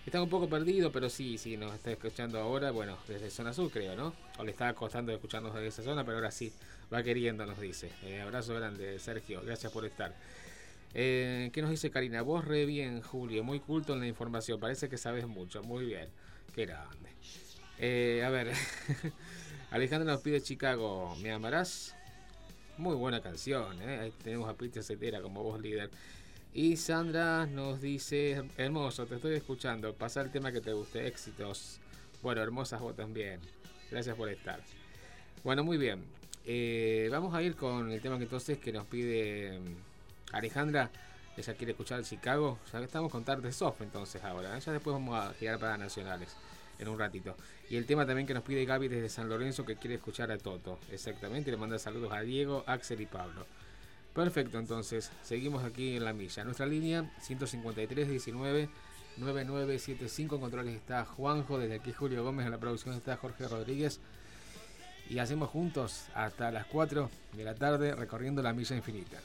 Está 0.05 0.21
un 0.23 0.29
poco 0.29 0.47
perdido, 0.47 0.93
pero 0.93 1.09
sí, 1.09 1.39
sí, 1.39 1.57
nos 1.57 1.73
está 1.73 1.91
escuchando 1.91 2.39
ahora, 2.39 2.71
bueno, 2.71 2.99
desde 3.09 3.31
zona 3.31 3.55
sur 3.55 3.71
creo, 3.71 3.97
¿no? 3.97 4.13
O 4.37 4.45
le 4.45 4.51
estaba 4.51 4.75
costando 4.75 5.11
escucharnos 5.11 5.55
desde 5.55 5.69
esa 5.69 5.83
zona, 5.83 6.05
pero 6.05 6.19
ahora 6.19 6.31
sí, 6.31 6.53
va 6.93 7.03
queriendo, 7.03 7.47
nos 7.47 7.59
dice. 7.59 7.93
Eh, 8.03 8.21
abrazo 8.21 8.53
grande, 8.53 8.99
Sergio, 8.99 9.41
gracias 9.43 9.73
por 9.73 9.87
estar. 9.87 10.15
Eh, 10.95 11.51
¿Qué 11.53 11.63
nos 11.63 11.71
dice 11.71 11.91
Karina? 11.91 12.23
Vos 12.23 12.45
re 12.45 12.65
bien, 12.67 13.03
Julio, 13.03 13.45
muy 13.45 13.61
culto 13.61 13.95
en 13.95 14.01
la 14.01 14.07
información, 14.07 14.59
parece 14.59 14.89
que 14.89 14.97
sabes 14.97 15.27
mucho, 15.27 15.63
muy 15.63 15.85
bien, 15.85 16.09
qué 16.55 16.67
grande. 16.67 17.11
Eh, 17.79 18.23
a 18.25 18.31
ver, 18.31 18.53
Alejandro 19.71 20.11
nos 20.11 20.23
pide 20.23 20.41
Chicago, 20.41 21.15
¿me 21.23 21.31
amarás? 21.31 21.95
Muy 22.79 22.95
buena 22.95 23.21
canción, 23.21 23.81
¿eh? 23.83 23.99
Ahí 23.99 24.13
tenemos 24.23 24.49
a 24.49 24.55
Peter 24.55 24.83
Cetera 24.83 25.21
como 25.21 25.43
voz 25.43 25.61
líder. 25.61 25.91
Y 26.55 26.77
Sandra 26.77 27.47
nos 27.47 27.81
dice, 27.81 28.43
hermoso, 28.57 29.07
te 29.07 29.17
estoy 29.17 29.35
escuchando, 29.35 29.95
pasa 29.95 30.23
el 30.23 30.31
tema 30.31 30.51
que 30.51 30.61
te 30.61 30.73
guste, 30.73 31.07
éxitos. 31.07 31.79
Bueno, 32.23 32.41
hermosas 32.43 32.81
vos 32.81 32.97
también. 32.97 33.41
Gracias 33.91 34.17
por 34.17 34.29
estar. 34.29 34.61
Bueno, 35.45 35.63
muy 35.63 35.77
bien. 35.77 36.03
Eh, 36.45 37.09
vamos 37.11 37.35
a 37.35 37.43
ir 37.43 37.55
con 37.55 37.91
el 37.91 38.01
tema 38.01 38.17
que 38.17 38.25
entonces 38.25 38.59
que 38.59 38.73
nos 38.73 38.87
pide 38.87 39.61
Alejandra, 40.33 40.91
ella 41.37 41.55
quiere 41.55 41.73
escuchar 41.73 42.03
Chicago. 42.03 42.59
Ya 42.73 42.81
estamos 42.81 43.13
con 43.13 43.25
tarde 43.25 43.53
soft 43.53 43.81
entonces 43.81 44.23
ahora. 44.25 44.57
¿eh? 44.57 44.61
Ya 44.61 44.73
después 44.73 44.93
vamos 44.93 45.19
a 45.19 45.33
girar 45.35 45.59
para 45.59 45.77
nacionales 45.77 46.37
en 46.79 46.89
un 46.89 46.99
ratito. 46.99 47.37
Y 47.71 47.77
el 47.77 47.87
tema 47.87 48.07
también 48.07 48.27
que 48.27 48.35
nos 48.35 48.43
pide 48.43 48.65
Gaby 48.65 48.89
desde 48.89 49.09
San 49.09 49.29
Lorenzo 49.29 49.65
que 49.65 49.77
quiere 49.77 49.97
escuchar 49.97 50.31
a 50.31 50.39
Toto. 50.39 50.79
Exactamente. 50.91 51.51
Le 51.51 51.57
manda 51.57 51.79
saludos 51.79 52.13
a 52.13 52.21
Diego, 52.21 52.65
Axel 52.67 53.01
y 53.01 53.07
Pablo. 53.07 53.47
Perfecto, 54.15 54.59
entonces 54.59 55.13
seguimos 55.23 55.63
aquí 55.65 55.97
en 55.97 56.05
la 56.05 56.13
milla. 56.13 56.43
Nuestra 56.45 56.67
línea 56.67 57.11
153 57.21 58.09
19 58.09 58.69
9975. 59.17 60.35
En 60.35 60.41
controles 60.41 60.75
está 60.75 61.05
Juanjo. 61.05 61.59
Desde 61.59 61.77
aquí 61.77 61.93
Julio 61.93 62.25
Gómez. 62.25 62.47
En 62.47 62.53
la 62.53 62.59
producción 62.59 62.95
está 62.95 63.17
Jorge 63.17 63.47
Rodríguez. 63.47 64.01
Y 65.09 65.21
hacemos 65.21 65.49
juntos 65.49 66.05
hasta 66.15 66.51
las 66.51 66.67
4 66.67 67.11
de 67.33 67.45
la 67.45 67.55
tarde 67.55 67.95
recorriendo 67.95 68.43
la 68.43 68.53
milla 68.53 68.77
infinita. 68.77 69.19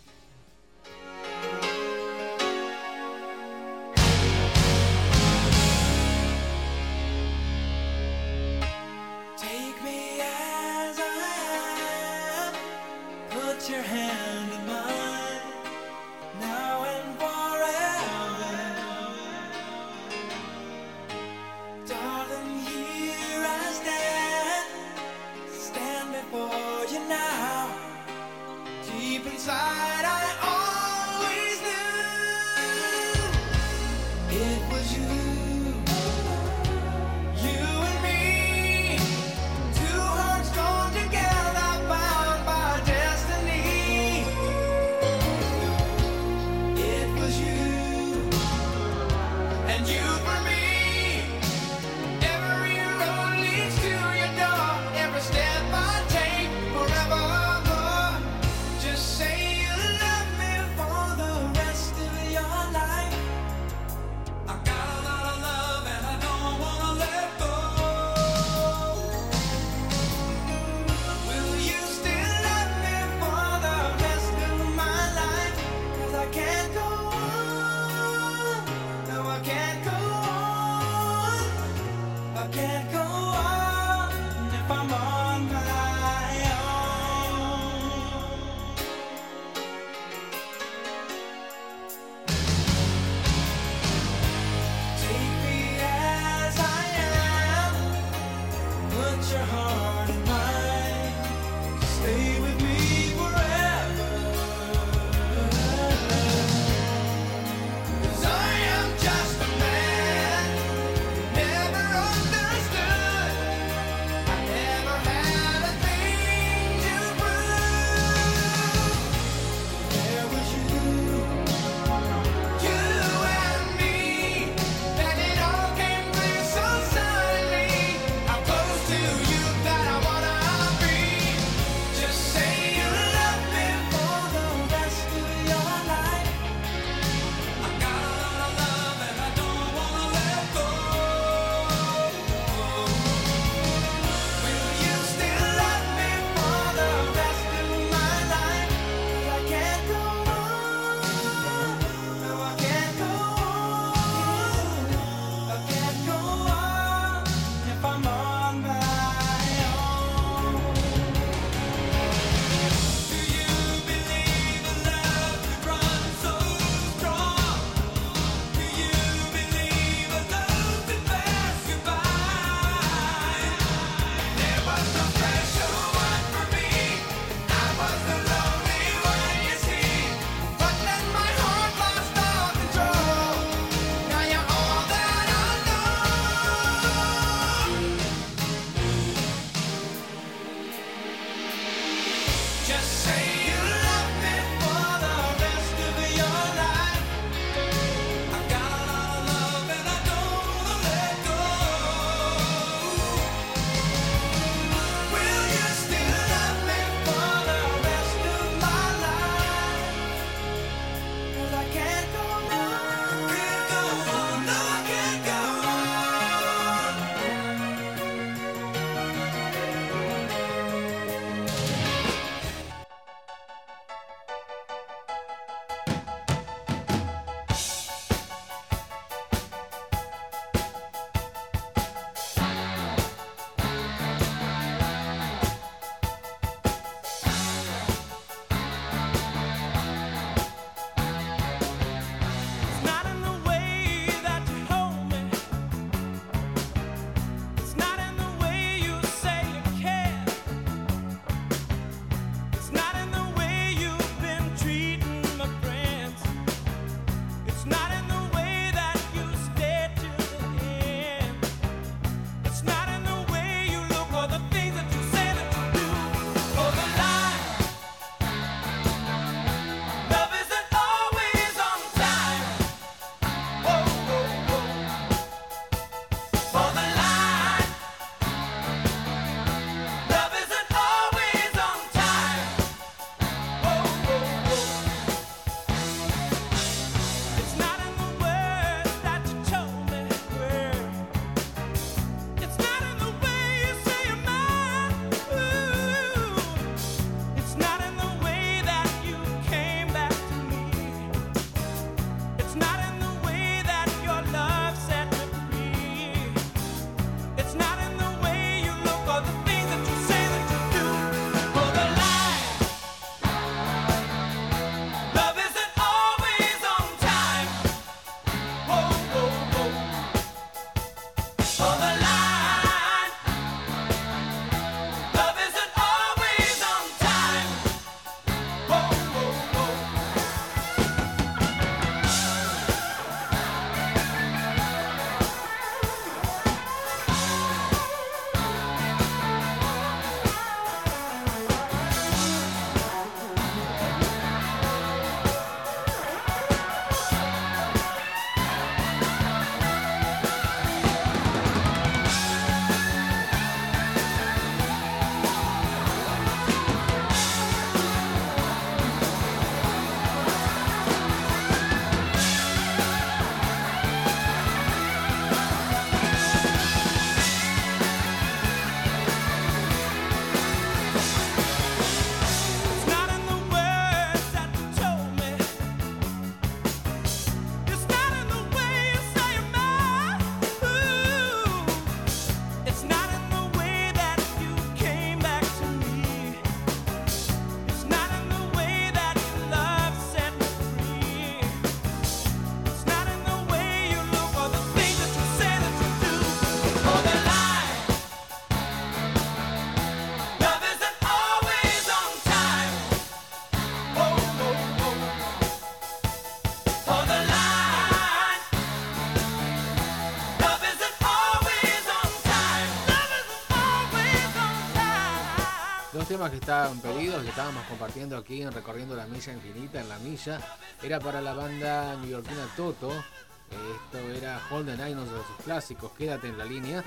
Que 416.30 416.38
estaban 416.38 416.80
pedidos, 416.80 417.22
que 417.22 417.30
estábamos 417.30 417.64
compartiendo 417.66 418.16
aquí 418.16 418.42
en 418.42 418.52
Recorriendo 418.52 418.96
la 418.96 419.06
Milla 419.06 419.34
Infinita, 419.34 419.82
en 419.82 419.90
la 419.90 420.00
Milla, 420.00 420.40
era 420.82 420.98
para 421.00 421.20
la 421.20 421.34
banda 421.34 421.98
neoyorquina 421.98 422.48
Toto. 422.56 422.92
Esto 422.92 424.00
era 424.16 424.42
Hold 424.50 424.68
the 424.68 424.78
Nine, 424.78 424.94
uno 424.94 425.04
de 425.04 425.24
sus 425.24 425.44
clásicos, 425.44 425.92
Quédate 425.92 426.30
en 426.30 426.38
la 426.38 426.46
línea. 426.46 426.82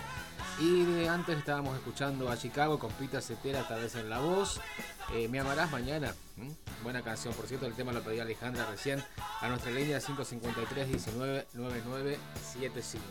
Y 0.58 0.84
de 0.84 1.08
antes 1.08 1.36
estábamos 1.36 1.76
escuchando 1.76 2.30
a 2.30 2.36
Chicago 2.38 2.78
con 2.78 2.90
Pita 2.92 3.20
Cetera, 3.20 3.68
tal 3.68 3.82
vez 3.82 3.94
en 3.94 4.08
la 4.08 4.20
voz. 4.20 4.58
Eh, 5.12 5.28
Me 5.28 5.38
amarás 5.38 5.70
mañana. 5.70 6.14
Buena 6.82 7.02
canción, 7.02 7.34
por 7.34 7.46
cierto, 7.46 7.66
el 7.66 7.74
tema 7.74 7.92
lo 7.92 8.02
pedía 8.02 8.22
Alejandra 8.22 8.66
recién 8.70 9.04
a 9.42 9.48
nuestra 9.48 9.70
línea 9.70 10.00
553 10.00 10.88
19 10.88 11.46
9975. 11.52 13.06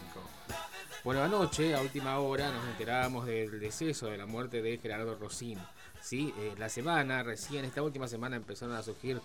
Bueno, 1.03 1.21
anoche, 1.21 1.75
a 1.75 1.81
última 1.81 2.17
hora, 2.17 2.51
nos 2.51 2.65
enterábamos 2.65 3.27
del 3.27 3.59
deceso, 3.59 4.07
de 4.07 4.17
la 4.17 4.25
muerte 4.25 4.63
de 4.63 4.79
Gerardo 4.79 5.15
Rosín. 5.15 5.59
¿Sí? 6.05 6.31
Eh, 6.37 6.53
la 6.59 6.69
semana, 6.69 7.23
recién, 7.23 7.65
esta 7.65 7.81
última 7.81 8.07
semana 8.07 8.35
empezaron 8.35 8.75
a 8.75 8.83
surgir 8.83 9.19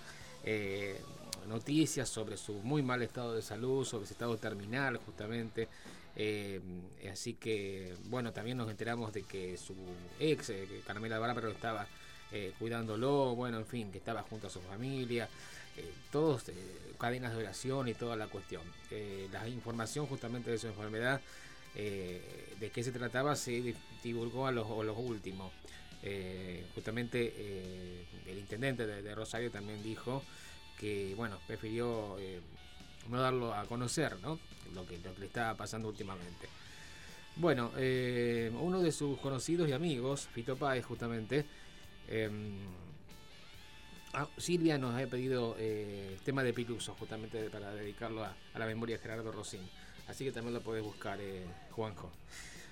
eh, 0.44 0.98
noticias 1.46 2.08
sobre 2.08 2.38
su 2.38 2.54
muy 2.54 2.82
mal 2.82 3.02
estado 3.02 3.34
de 3.34 3.42
salud, 3.42 3.84
sobre 3.84 4.06
su 4.06 4.14
estado 4.14 4.36
terminal, 4.38 4.96
justamente. 4.96 5.68
Eh, 6.16 6.60
así 7.12 7.34
que, 7.34 7.94
bueno, 8.08 8.32
también 8.32 8.56
nos 8.56 8.70
enteramos 8.70 9.12
de 9.12 9.22
que 9.22 9.56
su 9.58 9.74
ex, 10.18 10.52
Carmela 10.86 11.18
Bárbaro, 11.18 11.50
estaba 11.50 11.86
cuidándolo, 12.60 13.34
bueno, 13.34 13.58
en 13.58 13.66
fin, 13.66 13.90
que 13.90 13.98
estaba 13.98 14.22
junto 14.22 14.46
a 14.46 14.50
su 14.50 14.60
familia. 14.60 15.28
todos 16.12 16.44
cadenas 16.98 17.32
de 17.32 17.38
oración 17.38 17.88
y 17.88 17.94
toda 17.94 18.14
la 18.16 18.28
cuestión. 18.28 18.62
La 19.32 19.48
información 19.48 20.06
justamente 20.06 20.50
de 20.50 20.58
su 20.58 20.68
enfermedad, 20.68 21.20
eh, 21.74 22.54
de 22.58 22.70
qué 22.70 22.82
se 22.82 22.92
trataba, 22.92 23.34
se 23.36 23.50
di- 23.50 23.74
divulgó 24.02 24.46
a 24.46 24.52
los 24.52 24.66
últimos. 24.96 25.52
Eh, 26.02 26.64
justamente 26.74 27.34
eh, 27.36 28.04
el 28.26 28.38
intendente 28.38 28.86
de, 28.86 29.14
Rosario 29.14 29.50
también 29.50 29.82
dijo 29.82 30.22
que, 30.78 31.14
bueno, 31.14 31.38
prefirió 31.46 32.18
eh, 32.18 32.40
no 33.08 33.20
darlo 33.20 33.54
a 33.54 33.66
conocer, 33.66 34.18
¿no? 34.20 34.38
Lo 34.74 34.86
que, 34.86 34.98
lo 34.98 35.14
que 35.14 35.20
le 35.20 35.26
estaba 35.26 35.54
pasando 35.56 35.88
últimamente. 35.88 36.48
Bueno, 37.36 37.70
uno 38.60 38.80
de 38.80 38.92
sus 38.92 39.18
conocidos 39.18 39.68
y 39.68 39.72
amigos, 39.72 40.28
Fito 40.32 40.56
Páez, 40.56 40.84
justamente, 40.84 41.46
em, 42.08 42.58
ah, 44.12 44.28
Silvia 44.36 44.78
nos 44.78 45.00
ha 45.00 45.06
pedido 45.06 45.56
eh, 45.58 46.18
tema 46.24 46.42
de 46.42 46.52
Piluso, 46.52 46.94
justamente 46.94 47.48
para 47.50 47.72
dedicarlo 47.74 48.24
a, 48.24 48.34
la 48.54 48.66
memoria 48.66 48.96
de 48.96 49.02
Gerardo 49.02 49.32
Rosín. 49.32 49.62
Así 50.06 50.24
que 50.24 50.32
también 50.32 50.54
lo 50.54 50.60
podés 50.60 50.82
buscar, 50.82 51.18
Juanjo. 51.70 52.10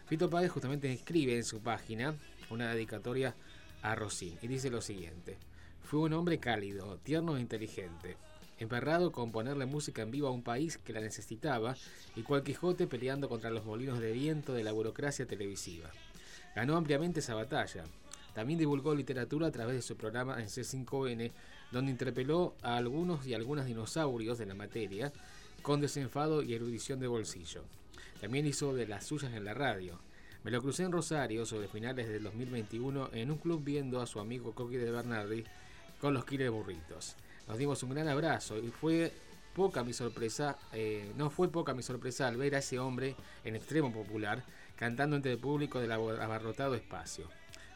Fito 0.07 0.29
Páez 0.29 0.51
justamente 0.51 0.93
escribe 0.93 1.37
en 1.37 1.45
su 1.45 1.61
página 1.61 2.16
una 2.51 2.72
dedicatoria 2.72 3.34
a 3.82 3.94
Rosín 3.94 4.38
y 4.42 4.49
dice 4.49 4.70
lo 4.70 4.80
siguiente. 4.80 5.36
Fue 5.82 6.01
un 6.01 6.12
hombre 6.12 6.38
cálido, 6.38 6.99
tierno 7.03 7.36
e 7.36 7.40
inteligente, 7.40 8.16
emperrado 8.59 9.12
con 9.12 9.32
ponerle 9.32 9.66
música 9.66 10.03
en 10.03 10.11
vivo 10.11 10.28
a 10.28 10.32
un 10.32 10.42
país 10.42 10.78
que 10.78 10.92
la 10.92 11.01
necesitaba 11.01 11.76
y 12.16 12.22
cual 12.22 12.42
Quijote 12.42 12.86
peleando 12.86 13.28
contra 13.28 13.51
los 13.51 13.64
molinos 13.64 13.99
de 14.01 14.12
viento 14.12 14.53
de 14.53 14.64
la 14.64 14.72
burocracia 14.72 15.26
televisiva. 15.26 15.90
Ganó 16.55 16.76
ampliamente 16.76 17.20
esa 17.20 17.34
batalla. 17.34 17.84
También 18.34 18.59
divulgó 18.59 18.94
literatura 18.94 19.46
a 19.46 19.53
través 19.53 19.76
de 19.76 19.82
su 19.82 19.96
programa 19.96 20.40
en 20.40 20.49
C5N, 20.49 21.32
donde 21.72 21.90
interpeló 21.90 22.55
a 22.62 22.76
algunos 22.76 23.26
y 23.26 23.34
algunas 23.34 23.66
dinosaurios 23.66 24.38
de 24.38 24.46
la 24.46 24.55
materia 24.55 25.12
con 25.62 25.80
desenfado 25.80 26.42
y 26.42 26.55
erudición 26.55 27.01
de 27.01 27.07
bolsillo. 27.07 27.64
También 28.20 28.46
hizo 28.46 28.74
de 28.74 28.86
las 28.86 29.07
suyas 29.07 29.32
en 29.34 29.44
la 29.44 29.55
radio. 29.55 29.99
Me 30.45 30.53
lo 30.53 30.62
crucé 30.62 30.84
en 30.84 30.93
Rosario 30.93 31.45
sobre 31.45 31.68
finales 31.68 32.09
del 32.09 32.22
2021 32.22 33.11
en 33.12 33.30
un 33.30 33.39
club 33.39 33.62
viendo 33.64 34.01
a 34.01 34.07
su 34.07 34.20
amigo 34.20 34.55
Coqui 34.55 34.76
de 34.76 34.91
Bernardi 34.91 35.45
con 36.01 36.14
los 36.14 36.24
de 36.24 36.49
burritos. 36.49 37.16
Nos 37.49 37.59
dimos 37.59 37.82
un 37.82 37.91
gran 37.91 38.09
abrazo 38.09 38.57
y 38.57 38.68
fue 38.68 39.12
poca 39.53 39.82
mi 39.82 39.93
sorpresa, 39.93 40.57
eh, 40.72 41.12
no 41.16 41.28
fue 41.28 41.49
poca 41.49 41.74
mi 41.74 41.82
sorpresa 41.82 42.28
al 42.28 42.36
ver 42.36 42.55
a 42.55 42.59
ese 42.59 42.78
hombre 42.78 43.16
en 43.45 43.57
extremo 43.57 43.93
popular 43.93 44.45
cantando 44.76 45.16
entre 45.16 45.32
el 45.32 45.39
público 45.39 45.80
del 45.80 45.91
abarrotado 45.91 46.76
espacio. 46.76 47.28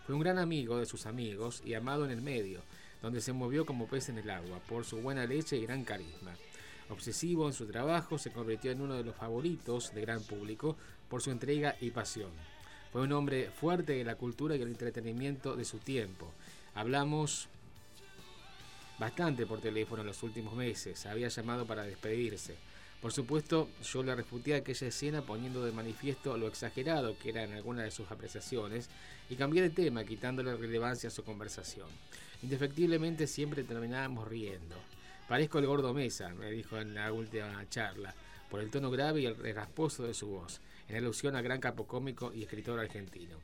Fue 0.07 0.15
un 0.15 0.21
gran 0.21 0.39
amigo 0.39 0.79
de 0.79 0.87
sus 0.87 1.07
amigos 1.07 1.63
y 1.65 1.75
amado 1.75 2.05
en 2.05 2.13
el 2.13 2.23
medio, 2.23 2.63
donde 3.03 3.21
se 3.21 3.33
movió 3.33 3.67
como 3.67 3.89
pez 3.89 4.09
en 4.09 4.19
el 4.19 4.31
agua 4.31 4.61
por 4.69 4.85
su 4.85 4.99
buena 4.99 5.27
leche 5.27 5.57
y 5.57 5.67
gran 5.67 5.85
carisma. 5.85 6.37
Obsesivo 6.91 7.49
en 7.49 7.55
su 7.55 7.67
trabajo, 7.67 8.19
se 8.19 8.31
convirtió 8.31 8.71
en 8.71 8.83
uno 8.83 8.95
de 8.95 9.03
los 9.03 9.17
favoritos 9.17 9.93
de 9.93 10.03
gran 10.03 10.23
público 10.23 10.77
por 11.09 11.23
su 11.23 11.33
entrega 11.33 11.75
y 11.81 11.91
pasión. 11.91 12.31
Fue 12.93 13.01
un 13.01 13.13
hombre 13.13 13.51
fuerte 13.51 13.95
de 13.95 14.05
la 14.05 14.17
cultura 14.17 14.55
y 14.55 14.61
el 14.61 14.69
entretenimiento 14.69 15.57
de 15.57 15.65
su 15.65 15.79
tiempo. 15.79 16.31
Hablamos 16.75 17.49
bastante 18.99 19.47
por 19.47 19.61
teléfono 19.61 20.03
en 20.03 20.09
los 20.09 20.23
últimos 20.23 20.55
meses. 20.55 21.07
Había 21.07 21.29
llamado 21.29 21.67
para 21.67 21.85
despedirse. 21.85 22.55
Por 23.01 23.13
supuesto, 23.13 23.69
yo 23.83 24.03
le 24.03 24.15
refuté 24.15 24.55
aquella 24.55 24.87
escena 24.87 25.23
poniendo 25.23 25.65
de 25.65 25.73
manifiesto 25.73 26.37
lo 26.37 26.47
exagerado 26.47 27.19
que 27.19 27.31
era 27.31 27.43
en 27.43 27.53
alguna 27.55 27.83
de 27.83 27.91
sus 27.91 28.11
apreciaciones 28.11 28.91
y 29.29 29.37
cambié 29.37 29.63
de 29.63 29.71
tema 29.71 30.05
quitándole 30.05 30.55
relevancia 30.55 31.09
a 31.09 31.11
su 31.11 31.25
conversación. 31.25 31.89
Indefectiblemente 32.43 33.27
siempre 33.27 33.65
terminábamos 33.65 34.29
riendo. 34.29 34.77
Parezco 35.29 35.59
el 35.59 35.67
gordo 35.67 35.95
Mesa, 35.95 36.29
me 36.35 36.51
dijo 36.51 36.79
en 36.79 36.95
la 36.95 37.11
última 37.13 37.67
charla, 37.71 38.15
por 38.51 38.61
el 38.61 38.71
tono 38.71 38.91
grave 38.91 39.23
y 39.23 39.27
el 39.27 39.55
rasposo 39.55 40.05
de 40.05 40.15
su 40.15 40.29
voz, 40.29 40.61
en 40.93 40.99
alusión 41.05 41.35
al 41.37 41.43
gran 41.43 41.61
capo 41.61 41.87
cómico 41.87 42.33
y 42.35 42.43
escritor 42.43 42.79
argentino. 42.79 43.39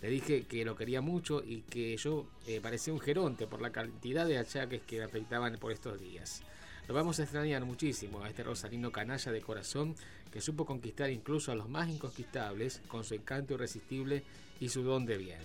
Le 0.00 0.08
dije 0.10 0.44
que 0.44 0.64
lo 0.64 0.76
quería 0.76 1.00
mucho 1.00 1.42
y 1.42 1.62
que 1.62 1.96
yo 1.96 2.26
eh, 2.46 2.60
parecía 2.60 2.92
un 2.92 3.00
geronte 3.00 3.46
por 3.46 3.60
la 3.60 3.70
cantidad 3.70 4.26
de 4.26 4.38
achaques 4.38 4.82
que 4.82 4.98
me 4.98 5.04
afectaban 5.04 5.56
por 5.58 5.72
estos 5.72 6.00
días. 6.00 6.42
Lo 6.88 6.94
vamos 6.94 7.18
a 7.18 7.22
extrañar 7.22 7.64
muchísimo 7.64 8.22
a 8.22 8.28
este 8.28 8.44
rosalino 8.44 8.92
canalla 8.92 9.32
de 9.32 9.40
corazón 9.40 9.96
que 10.30 10.40
supo 10.40 10.66
conquistar 10.66 11.10
incluso 11.10 11.50
a 11.50 11.54
los 11.54 11.68
más 11.68 11.88
inconquistables 11.88 12.80
con 12.88 13.04
su 13.04 13.14
encanto 13.14 13.54
irresistible 13.54 14.22
y 14.60 14.68
su 14.68 14.82
don 14.82 15.06
de 15.06 15.18
bien. 15.18 15.40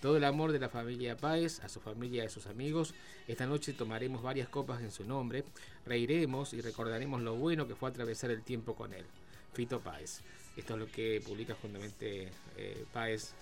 Todo 0.00 0.16
el 0.16 0.24
amor 0.24 0.52
de 0.52 0.58
la 0.58 0.70
familia 0.70 1.16
Páez, 1.16 1.60
a 1.60 1.68
su 1.68 1.78
familia 1.80 2.24
y 2.24 2.26
a 2.26 2.30
sus 2.30 2.46
amigos. 2.46 2.94
Esta 3.28 3.46
noche 3.46 3.74
tomaremos 3.74 4.22
varias 4.22 4.48
copas 4.48 4.80
en 4.80 4.90
su 4.90 5.04
nombre, 5.04 5.44
reiremos 5.84 6.54
y 6.54 6.62
recordaremos 6.62 7.20
lo 7.20 7.36
bueno 7.36 7.68
que 7.68 7.74
fue 7.74 7.90
atravesar 7.90 8.30
el 8.30 8.42
tiempo 8.42 8.74
con 8.74 8.94
él. 8.94 9.04
Fito 9.52 9.80
Páez. 9.80 10.22
Esto 10.60 10.74
es 10.74 10.80
lo 10.80 10.92
que 10.92 11.22
publica 11.26 11.54
justamente 11.54 12.28
eh, 12.58 12.84
Páez 12.92 13.32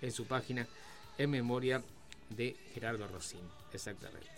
en, 0.00 0.12
su 0.12 0.26
página 0.26 0.64
en 1.18 1.28
memoria 1.28 1.82
de 2.28 2.56
Gerardo 2.72 3.08
Rosín. 3.08 3.40
Exactamente. 3.72 4.28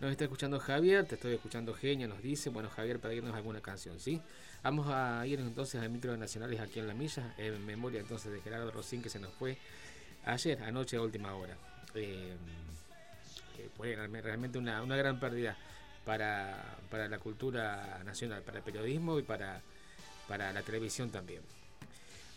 Nos 0.00 0.10
está 0.10 0.24
escuchando 0.24 0.60
Javier, 0.60 1.06
te 1.06 1.14
estoy 1.14 1.32
escuchando 1.32 1.72
Genia, 1.72 2.06
nos 2.06 2.22
dice, 2.22 2.50
bueno 2.50 2.68
Javier, 2.68 3.00
pedirnos 3.00 3.34
alguna 3.34 3.62
canción, 3.62 3.98
¿sí? 4.00 4.20
Vamos 4.62 4.86
a 4.90 5.26
ir 5.26 5.40
entonces 5.40 5.82
a 5.82 5.88
micros 5.88 6.18
nacionales 6.18 6.60
aquí 6.60 6.80
en 6.80 6.88
La 6.88 6.94
Milla, 6.94 7.34
en 7.38 7.64
memoria 7.64 8.00
entonces 8.00 8.30
de 8.30 8.42
Gerardo 8.42 8.70
Rosín 8.70 9.00
que 9.00 9.08
se 9.08 9.18
nos 9.18 9.32
fue 9.32 9.56
ayer, 10.26 10.62
anoche 10.62 10.98
a 10.98 11.00
última 11.00 11.34
hora. 11.34 11.56
Eh, 11.94 12.36
eh, 13.82 14.20
realmente 14.22 14.58
una, 14.58 14.82
una 14.82 14.96
gran 14.96 15.18
pérdida 15.18 15.56
para, 16.04 16.76
para 16.90 17.08
la 17.08 17.18
cultura 17.18 18.02
nacional, 18.04 18.42
para 18.42 18.58
el 18.58 18.64
periodismo 18.64 19.18
y 19.18 19.22
para, 19.22 19.62
para 20.28 20.52
la 20.52 20.62
televisión 20.62 21.10
también. 21.10 21.42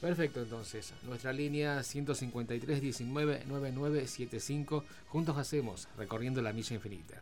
Perfecto, 0.02 0.44
entonces, 0.44 0.94
nuestra 1.04 1.34
línea 1.34 1.82
153 1.82 2.82
19 2.82 3.46
9975, 3.46 4.84
juntos 5.08 5.38
hacemos 5.38 5.88
recorriendo 5.98 6.42
la 6.42 6.54
milla 6.54 6.76
infinita. 6.76 7.22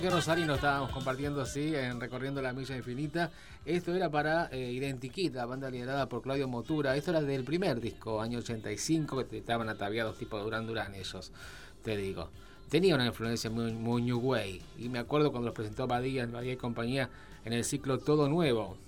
Bloque 0.00 0.16
Rosarino 0.16 0.54
estábamos 0.54 0.92
compartiendo 0.92 1.42
así, 1.42 1.74
en 1.74 2.00
Recorriendo 2.00 2.40
la 2.40 2.54
Milla 2.54 2.74
Infinita. 2.74 3.30
Esto 3.66 3.94
era 3.94 4.08
para 4.08 4.46
eh, 4.50 4.72
Identiquita, 4.72 5.44
banda 5.44 5.68
liderada 5.68 6.08
por 6.08 6.22
Claudio 6.22 6.48
Motura. 6.48 6.96
Esto 6.96 7.10
era 7.10 7.20
del 7.20 7.44
primer 7.44 7.80
disco, 7.80 8.22
año 8.22 8.38
85, 8.38 9.28
que 9.28 9.38
estaban 9.38 9.68
ataviados 9.68 10.16
tipo 10.16 10.38
Duran 10.38 10.66
Duran 10.66 10.94
ellos, 10.94 11.32
te 11.84 11.98
digo. 11.98 12.30
Tenía 12.70 12.94
una 12.94 13.04
influencia 13.04 13.50
muy, 13.50 13.72
muy 13.72 14.00
New 14.00 14.20
Way. 14.20 14.62
Y 14.78 14.88
me 14.88 15.00
acuerdo 15.00 15.32
cuando 15.32 15.48
los 15.48 15.54
presentó 15.54 15.86
Badía, 15.86 16.24
Badía 16.26 16.54
y 16.54 16.56
compañía 16.56 17.10
en 17.44 17.52
el 17.52 17.64
ciclo 17.64 17.98
Todo 17.98 18.26
Nuevo. 18.26 18.78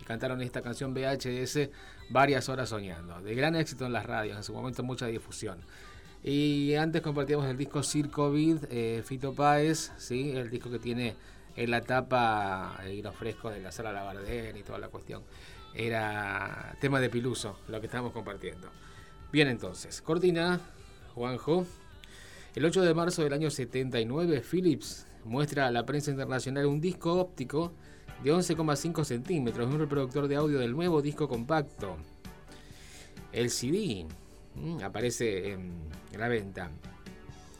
Y 0.00 0.04
cantaron 0.04 0.42
esta 0.42 0.60
canción 0.60 0.92
VHS 0.92 1.68
varias 2.10 2.48
horas 2.48 2.70
soñando. 2.70 3.20
De 3.20 3.32
gran 3.36 3.54
éxito 3.54 3.86
en 3.86 3.92
las 3.92 4.06
radios, 4.06 4.36
en 4.36 4.42
su 4.42 4.52
momento 4.52 4.82
mucha 4.82 5.06
difusión. 5.06 5.58
Y 6.22 6.74
antes 6.74 7.00
compartíamos 7.02 7.46
el 7.46 7.56
disco 7.56 7.82
Circo 7.82 8.30
Vid, 8.30 8.64
eh, 8.70 9.02
Fito 9.04 9.34
Páez, 9.34 9.92
¿sí? 9.98 10.32
el 10.32 10.50
disco 10.50 10.70
que 10.70 10.78
tiene 10.78 11.14
en 11.56 11.70
la 11.70 11.80
tapa 11.80 12.78
el 12.84 12.92
hilo 12.92 13.12
fresco 13.12 13.50
de 13.50 13.60
la 13.60 13.72
sala 13.72 13.92
Labardén 13.92 14.56
y 14.56 14.62
toda 14.62 14.78
la 14.78 14.88
cuestión. 14.88 15.22
Era 15.74 16.76
tema 16.80 17.00
de 17.00 17.10
Piluso, 17.10 17.58
lo 17.68 17.80
que 17.80 17.86
estábamos 17.86 18.12
compartiendo. 18.12 18.68
Bien 19.32 19.48
entonces, 19.48 20.00
Cortina, 20.02 20.60
Juanjo. 21.14 21.66
El 22.54 22.64
8 22.64 22.82
de 22.82 22.94
marzo 22.94 23.22
del 23.22 23.32
año 23.32 23.50
79, 23.50 24.40
Philips 24.40 25.06
muestra 25.24 25.66
a 25.66 25.70
la 25.70 25.84
prensa 25.84 26.10
internacional 26.10 26.66
un 26.66 26.80
disco 26.80 27.14
óptico 27.14 27.72
de 28.24 28.32
11,5 28.32 29.04
centímetros, 29.04 29.72
un 29.72 29.78
reproductor 29.78 30.26
de 30.26 30.36
audio 30.36 30.58
del 30.58 30.72
nuevo 30.72 31.02
disco 31.02 31.28
compacto. 31.28 31.96
El 33.32 33.50
CD 33.50 34.06
aparece 34.82 35.52
en, 35.52 35.72
la 36.16 36.28
venta. 36.28 36.70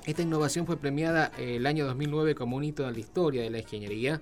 Esta 0.05 0.23
innovación 0.23 0.67
fue 0.67 0.77
premiada 0.77 1.31
el 1.39 1.67
año 1.67 1.87
2009 1.87 2.35
como 2.35 2.57
un 2.57 2.65
hito 2.65 2.87
en 2.87 2.95
la 2.95 2.99
historia 2.99 3.43
de 3.43 3.51
la 3.51 3.59
ingeniería. 3.59 4.21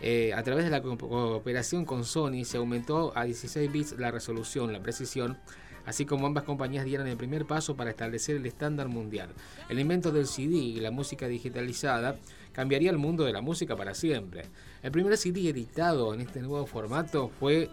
Eh, 0.00 0.32
a 0.34 0.42
través 0.42 0.64
de 0.64 0.70
la 0.70 0.82
cooperación 0.82 1.84
con 1.84 2.04
Sony 2.04 2.44
se 2.44 2.56
aumentó 2.56 3.12
a 3.16 3.24
16 3.24 3.70
bits 3.70 3.98
la 3.98 4.10
resolución, 4.10 4.72
la 4.72 4.82
precisión 4.82 5.38
así 5.86 6.06
como 6.06 6.26
ambas 6.26 6.44
compañías 6.44 6.84
dieron 6.84 7.06
el 7.06 7.16
primer 7.16 7.46
paso 7.46 7.76
para 7.76 7.90
establecer 7.90 8.36
el 8.36 8.46
estándar 8.46 8.88
mundial. 8.88 9.28
El 9.68 9.78
invento 9.78 10.12
del 10.12 10.26
CD 10.26 10.54
y 10.54 10.80
la 10.80 10.90
música 10.90 11.28
digitalizada 11.28 12.16
cambiaría 12.52 12.90
el 12.90 12.98
mundo 12.98 13.24
de 13.24 13.32
la 13.32 13.40
música 13.40 13.76
para 13.76 13.94
siempre. 13.94 14.44
El 14.82 14.90
primer 14.90 15.16
CD 15.16 15.48
editado 15.48 16.14
en 16.14 16.20
este 16.20 16.40
nuevo 16.40 16.66
formato 16.66 17.28
fue 17.28 17.70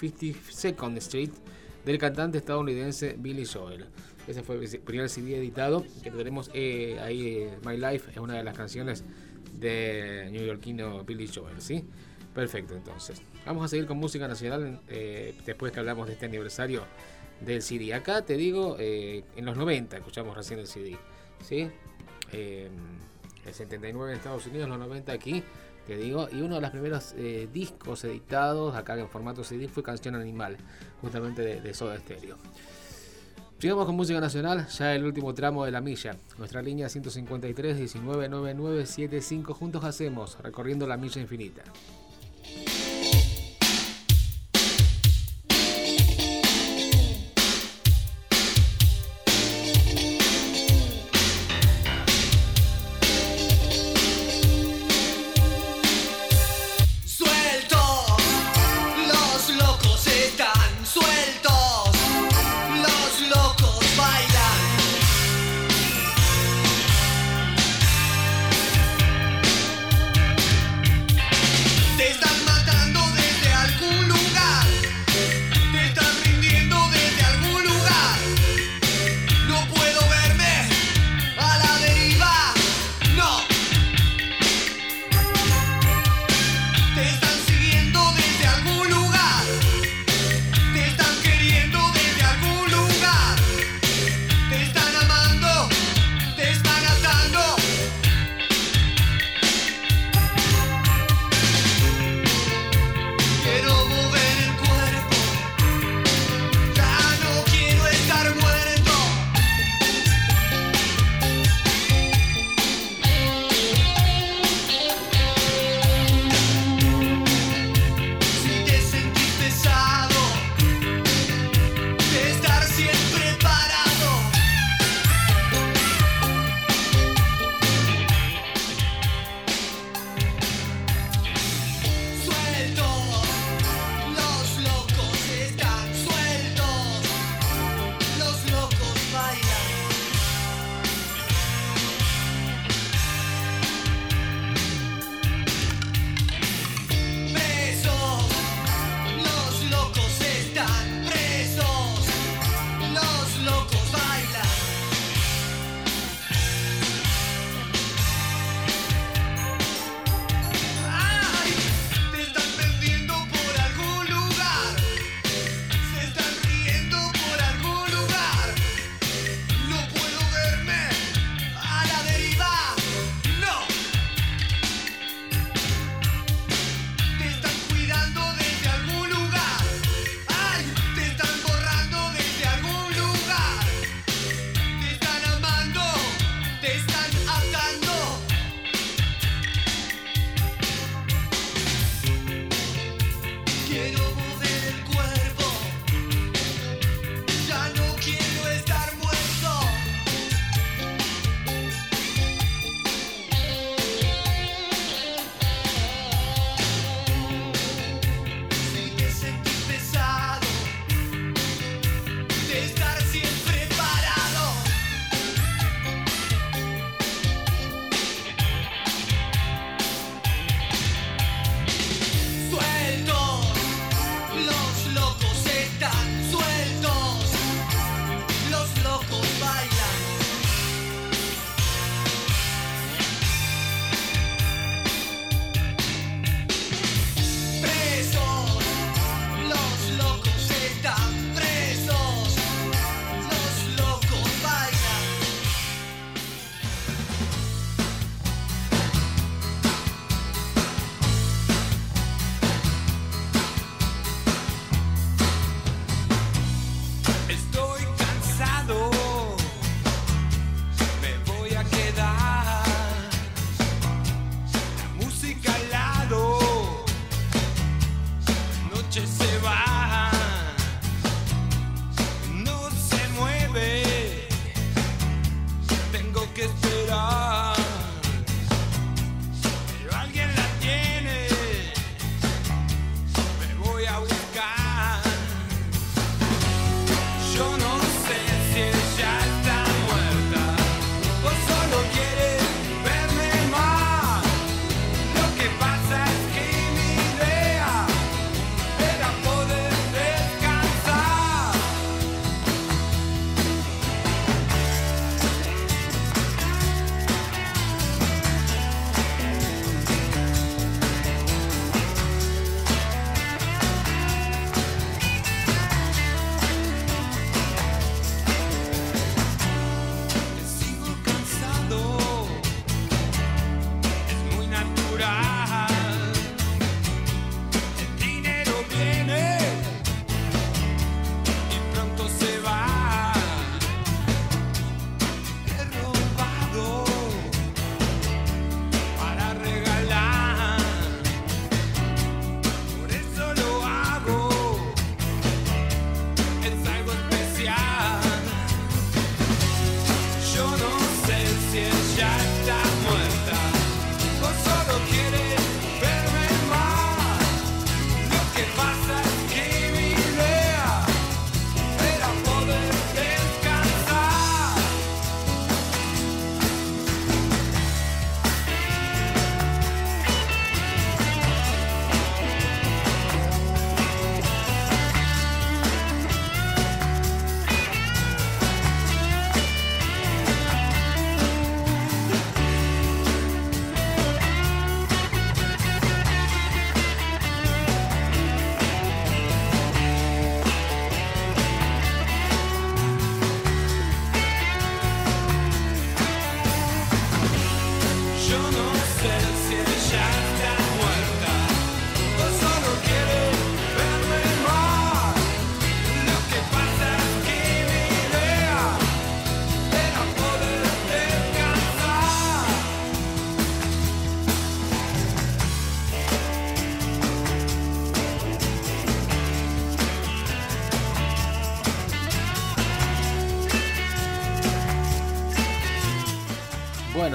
52nd 0.00 0.94
eh, 0.94 0.98
Street 0.98 1.30
del 1.86 1.98
cantante 1.98 2.38
estadounidense 2.38 3.14
Billy 3.16 3.46
Joel. 3.46 3.86
Ese 4.26 4.42
fue 4.42 4.56
el 4.56 4.80
primer 4.80 5.08
CD 5.08 5.38
editado 5.38 5.86
que 6.02 6.10
tenemos 6.10 6.50
eh, 6.52 6.98
ahí. 7.00 7.28
Eh, 7.28 7.58
My 7.64 7.76
Life 7.76 8.10
es 8.10 8.16
una 8.18 8.34
de 8.34 8.42
las 8.42 8.56
canciones 8.56 9.04
de 9.54 10.28
New 10.32 10.44
Yorkino 10.44 11.04
Billy 11.04 11.30
Joel, 11.32 11.62
¿sí? 11.62 11.84
Perfecto, 12.34 12.74
entonces. 12.74 13.22
Vamos 13.46 13.64
a 13.64 13.68
seguir 13.68 13.86
con 13.86 13.98
música 13.98 14.26
nacional 14.26 14.80
eh, 14.88 15.38
después 15.46 15.70
que 15.70 15.78
hablamos 15.78 16.08
de 16.08 16.14
este 16.14 16.26
aniversario 16.26 16.82
del 17.40 17.62
CD. 17.62 17.94
Acá 17.94 18.22
te 18.22 18.36
digo, 18.36 18.76
en 18.78 19.44
los 19.44 19.56
90 19.56 19.96
escuchamos 19.96 20.36
recién 20.36 20.58
el 20.58 20.66
CD. 20.66 20.98
¿sí? 21.42 21.70
El 22.32 23.54
79 23.54 24.10
en 24.10 24.16
Estados 24.16 24.44
Unidos, 24.46 24.68
los 24.68 24.78
90 24.78 25.12
aquí, 25.12 25.42
te 25.86 25.96
digo. 25.96 26.28
Y 26.32 26.40
uno 26.40 26.56
de 26.56 26.60
los 26.60 26.70
primeros 26.70 27.14
discos 27.52 28.04
editados 28.04 28.74
acá 28.74 28.98
en 28.98 29.08
formato 29.08 29.44
CD 29.44 29.68
fue 29.68 29.82
Canción 29.82 30.14
Animal, 30.14 30.56
justamente 31.00 31.42
de, 31.42 31.60
de 31.60 31.74
Soda 31.74 31.98
Stereo. 31.98 32.36
Sigamos 33.58 33.86
con 33.86 33.96
música 33.96 34.20
nacional, 34.20 34.68
ya 34.68 34.94
el 34.94 35.04
último 35.04 35.32
tramo 35.32 35.64
de 35.64 35.70
la 35.70 35.80
milla. 35.80 36.14
Nuestra 36.36 36.60
línea 36.60 36.90
153 36.90 37.94
199975 37.96 39.54
juntos 39.54 39.82
hacemos, 39.82 40.36
recorriendo 40.42 40.86
la 40.86 40.98
milla 40.98 41.22
infinita. 41.22 41.62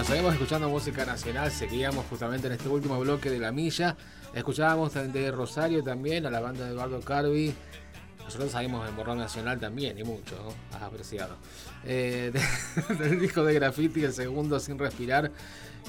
Bueno, 0.02 0.14
seguimos 0.16 0.34
escuchando 0.34 0.68
música 0.68 1.06
nacional, 1.06 1.52
seguíamos 1.52 2.06
justamente 2.10 2.48
en 2.48 2.54
este 2.54 2.68
último 2.68 3.00
bloque 3.00 3.30
de 3.30 3.38
La 3.38 3.52
Milla. 3.52 3.96
Escuchábamos 4.34 4.96
de 4.96 5.30
Rosario 5.32 5.84
también, 5.84 6.26
a 6.26 6.32
la 6.32 6.40
banda 6.40 6.66
de 6.66 6.72
Eduardo 6.72 7.02
Carvi. 7.02 7.54
Nosotros 8.24 8.52
salimos 8.52 8.90
en 8.90 8.96
Borrón 8.96 9.20
Nacional 9.20 9.60
también, 9.60 10.00
y 10.00 10.04
mucho. 10.04 10.56
Has 10.74 10.82
apreciado. 10.82 11.36
Eh, 11.86 12.32
de- 12.34 12.96
del 12.96 13.20
disco 13.20 13.44
de 13.44 13.54
Graffiti, 13.54 14.04
el 14.04 14.12
segundo 14.14 14.60
sin 14.60 14.80
respirar, 14.80 15.32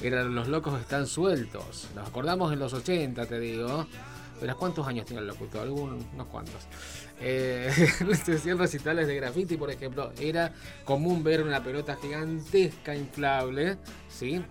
eran 0.03 0.35
Los 0.35 0.47
Locos 0.47 0.79
Están 0.79 1.07
Sueltos. 1.07 1.87
Nos 1.95 2.07
acordamos 2.07 2.53
en 2.53 2.59
los 2.59 2.71
80, 2.71 3.25
te 3.25 3.39
digo. 3.39 3.87
Verás 4.39 4.57
cuántos 4.57 4.85
años 4.87 5.07
tiene 5.07 5.21
el 5.21 5.27
locutor, 5.27 5.63
Algún- 5.63 6.05
unos 6.13 6.27
cuantos. 6.27 6.61
Eh, 7.25 7.71
en 8.27 8.39
100 8.39 8.57
recitales 8.57 9.07
de 9.07 9.15
graffiti, 9.15 9.55
por 9.55 9.71
ejemplo, 9.71 10.11
era 10.19 10.51
común 10.83 11.23
ver 11.23 11.41
una 11.41 11.63
pelota 11.63 11.95
gigantesca 11.95 12.93
inflable, 12.93 13.77
¿sí? 14.09 14.43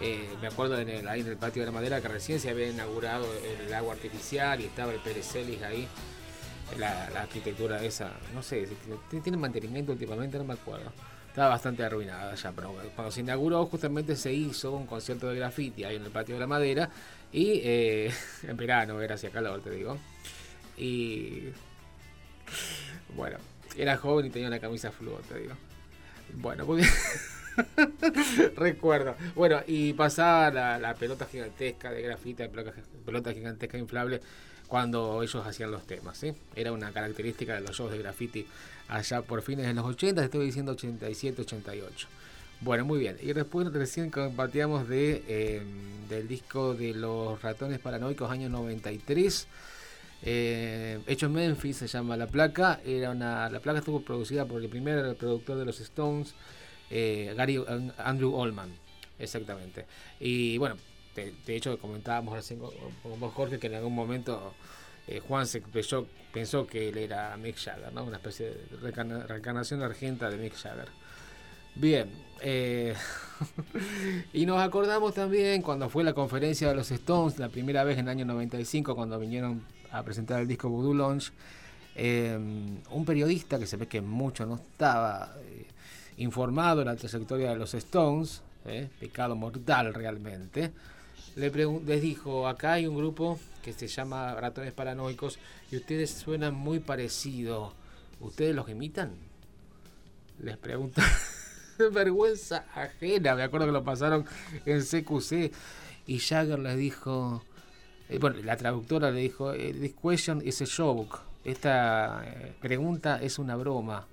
Eh, 0.00 0.28
me 0.40 0.48
acuerdo 0.48 0.80
en 0.80 0.88
el, 0.88 1.06
ahí 1.06 1.20
en 1.20 1.28
el 1.28 1.36
patio 1.36 1.62
de 1.62 1.66
la 1.66 1.72
madera 1.72 2.00
que 2.00 2.08
recién 2.08 2.40
se 2.40 2.50
había 2.50 2.68
inaugurado 2.68 3.24
el 3.64 3.72
agua 3.72 3.94
artificial 3.94 4.60
y 4.60 4.64
estaba 4.64 4.92
el 4.92 4.98
Perecelis 4.98 5.62
ahí. 5.62 5.86
La, 6.78 7.10
la 7.10 7.22
arquitectura 7.22 7.84
esa, 7.84 8.10
no 8.34 8.42
sé, 8.42 8.66
tiene 9.22 9.36
mantenimiento 9.36 9.92
últimamente, 9.92 10.38
no 10.38 10.44
me 10.44 10.54
acuerdo. 10.54 10.90
Estaba 11.28 11.50
bastante 11.50 11.84
arruinada 11.84 12.34
ya, 12.34 12.50
pero 12.52 12.74
cuando 12.96 13.12
se 13.12 13.20
inauguró 13.20 13.64
justamente 13.66 14.16
se 14.16 14.32
hizo 14.32 14.72
un 14.72 14.86
concierto 14.86 15.28
de 15.28 15.36
graffiti 15.36 15.84
ahí 15.84 15.96
en 15.96 16.04
el 16.04 16.10
patio 16.10 16.34
de 16.34 16.40
la 16.40 16.46
madera 16.46 16.90
y 17.30 17.60
eh, 17.62 18.12
en 18.42 18.56
verano 18.56 19.00
era 19.00 19.14
hacia 19.14 19.30
calor, 19.30 19.60
te 19.62 19.70
digo. 19.70 19.98
Y 20.76 21.44
bueno, 23.16 23.38
era 23.76 23.96
joven 23.96 24.26
y 24.26 24.30
tenía 24.30 24.48
una 24.48 24.60
camisa 24.60 24.90
fluo, 24.90 25.20
te 25.28 25.38
digo. 25.38 25.54
Bueno, 26.34 26.64
muy. 26.66 26.82
Recuerdo. 28.56 29.14
Bueno, 29.34 29.60
y 29.66 29.92
pasaba 29.92 30.78
la, 30.78 30.94
pelota 30.94 31.26
gigantesca 31.26 31.90
de 31.90 32.02
grafita, 32.02 32.48
pelota, 32.48 32.72
pelota 33.04 33.32
gigantesca 33.32 33.78
inflable, 33.78 34.20
cuando 34.68 35.22
ellos 35.22 35.46
hacían 35.46 35.70
los 35.70 35.86
temas. 35.86 36.16
¿sí? 36.16 36.32
Era 36.54 36.72
una 36.72 36.92
característica 36.92 37.54
de 37.54 37.60
los 37.60 37.76
shows 37.76 37.92
de 37.92 37.98
graffiti 37.98 38.46
allá 38.88 39.22
por 39.22 39.42
fines 39.42 39.66
de 39.66 39.74
los 39.74 39.84
80, 39.84 40.20
te 40.20 40.24
estoy 40.26 40.46
diciendo 40.46 40.72
87, 40.72 41.42
88. 41.42 42.08
Bueno, 42.60 42.84
muy 42.84 43.00
bien. 43.00 43.16
Y 43.20 43.32
después 43.32 43.72
recién 43.72 44.10
compartíamos 44.10 44.88
de, 44.88 45.24
eh, 45.26 45.62
del 46.08 46.28
disco 46.28 46.74
de 46.74 46.94
los 46.94 47.42
ratones 47.42 47.80
paranoicos, 47.80 48.30
año 48.30 48.48
93. 48.48 49.48
Eh, 50.24 51.00
hecho 51.06 51.26
en 51.26 51.32
Memphis 51.32 51.78
se 51.78 51.88
llama 51.88 52.16
La 52.16 52.26
Placa. 52.26 52.80
Era 52.84 53.10
una, 53.10 53.50
la 53.50 53.60
placa 53.60 53.80
estuvo 53.80 54.00
producida 54.02 54.44
por 54.46 54.62
el 54.62 54.68
primer 54.68 55.16
productor 55.16 55.58
de 55.58 55.64
los 55.64 55.80
Stones, 55.80 56.34
eh, 56.90 57.34
Gary 57.36 57.62
Andrew 57.98 58.40
Allman. 58.40 58.72
Exactamente. 59.18 59.86
Y 60.20 60.58
bueno, 60.58 60.76
de, 61.14 61.34
hecho 61.56 61.78
comentábamos 61.78 62.34
recién 62.34 62.60
con, 62.60 62.70
vos, 63.18 63.34
Jorge, 63.34 63.58
que 63.58 63.66
en 63.66 63.74
algún 63.74 63.94
momento 63.94 64.54
eh, 65.06 65.20
Juan 65.20 65.46
se 65.46 65.60
pensó, 65.60 66.06
pensó 66.32 66.66
que 66.66 66.88
él 66.88 66.98
era 66.98 67.36
Mick 67.36 67.56
Jagger, 67.56 67.92
¿no? 67.92 68.04
una 68.04 68.16
especie 68.16 68.46
de 68.46 68.78
reencarna- 68.80 69.26
reencarnación 69.26 69.82
argenta 69.82 70.30
de 70.30 70.36
Mick 70.38 70.54
Jagger. 70.54 70.88
Bien, 71.74 72.10
y 74.34 74.44
nos 74.44 74.60
acordamos 74.60 75.14
también 75.14 75.62
cuando 75.62 75.88
fue 75.88 76.04
la 76.04 76.12
conferencia 76.12 76.68
de 76.68 76.74
los 76.74 76.90
Stones, 76.90 77.38
la 77.38 77.48
primera 77.48 77.82
vez 77.82 77.96
en 77.96 78.06
el 78.06 78.10
año 78.10 78.24
95, 78.26 78.94
cuando 78.94 79.18
vinieron 79.18 79.62
a 79.92 80.02
presentar 80.02 80.40
el 80.40 80.48
disco 80.48 80.68
Voodoo 80.68 80.94
Lounge, 80.94 81.30
eh, 81.94 82.36
un 82.90 83.04
periodista 83.04 83.58
que 83.58 83.66
se 83.66 83.76
ve 83.76 83.86
que 83.86 84.00
mucho 84.00 84.46
no 84.46 84.56
estaba 84.56 85.34
eh, 85.38 85.66
informado 86.16 86.80
de 86.80 86.86
la 86.86 86.96
trayectoria 86.96 87.50
de 87.50 87.56
los 87.56 87.74
Stones, 87.74 88.42
eh, 88.64 88.88
pecado 88.98 89.36
mortal 89.36 89.92
realmente, 89.92 90.72
les 91.36 92.02
dijo, 92.02 92.46
acá 92.46 92.74
hay 92.74 92.86
un 92.86 92.96
grupo 92.96 93.38
que 93.62 93.72
se 93.72 93.86
llama 93.86 94.34
Ratones 94.34 94.72
Paranoicos 94.72 95.38
y 95.70 95.76
ustedes 95.76 96.10
suenan 96.10 96.54
muy 96.54 96.78
parecido, 96.78 97.72
¿ustedes 98.20 98.54
los 98.54 98.68
imitan? 98.68 99.12
Les 100.40 100.56
pregunta 100.58 101.02
vergüenza 101.92 102.66
ajena. 102.74 103.34
Me 103.34 103.44
acuerdo 103.44 103.66
que 103.66 103.72
lo 103.72 103.84
pasaron 103.84 104.26
en 104.66 104.82
CQC 104.82 105.52
y 106.06 106.18
Jagger 106.18 106.58
les 106.58 106.76
dijo, 106.76 107.42
eh, 108.12 108.18
bueno, 108.18 108.36
la 108.44 108.56
traductora 108.56 109.10
le 109.10 109.20
dijo, 109.20 109.52
eh, 109.52 109.72
this 109.72 109.94
question 109.94 110.42
is 110.44 110.60
a 110.62 110.66
joke. 110.66 111.18
Esta 111.44 112.22
eh, 112.24 112.52
pregunta 112.60 113.20
es 113.20 113.38
una 113.38 113.56
broma. 113.56 114.06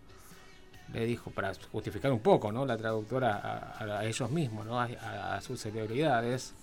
Le 0.93 1.05
dijo 1.05 1.29
para 1.29 1.53
justificar 1.71 2.11
un 2.11 2.19
poco, 2.19 2.51
¿no? 2.51 2.65
La 2.65 2.75
traductora 2.77 3.75
a, 3.77 4.05
ellos 4.05 4.31
mismos, 4.31 4.65
¿no? 4.65 4.79
A, 4.79 5.39
sus 5.41 5.59
celebridades. 5.61 6.53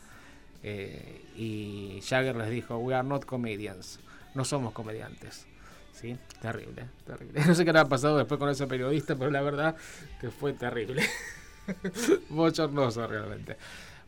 Eh, 0.63 1.25
y 1.37 2.01
Jagger 2.03 2.35
les 2.35 2.51
dijo, 2.51 2.79
we 2.79 2.95
are 2.95 3.07
not 3.07 3.25
comedians. 3.25 4.01
No 4.35 4.45
somos 4.45 4.73
comediantes. 4.73 5.47
¿Sí? 5.93 6.17
Terrible, 6.41 6.87
terrible. 7.07 7.41
No 7.47 7.55
sé 7.55 7.65
qué 7.65 7.71
habrá 7.71 7.89
pasado 7.89 8.19
después 8.19 8.39
con 8.39 8.49
ese 8.49 8.67
periodista, 8.67 9.15
pero 9.15 9.31
la 9.31 9.43
verdad 9.43 9.77
que 10.21 10.31
fue 10.31 10.53
terrible. 10.55 11.03
Bochornoso 12.29 13.07
realmente. 13.07 13.57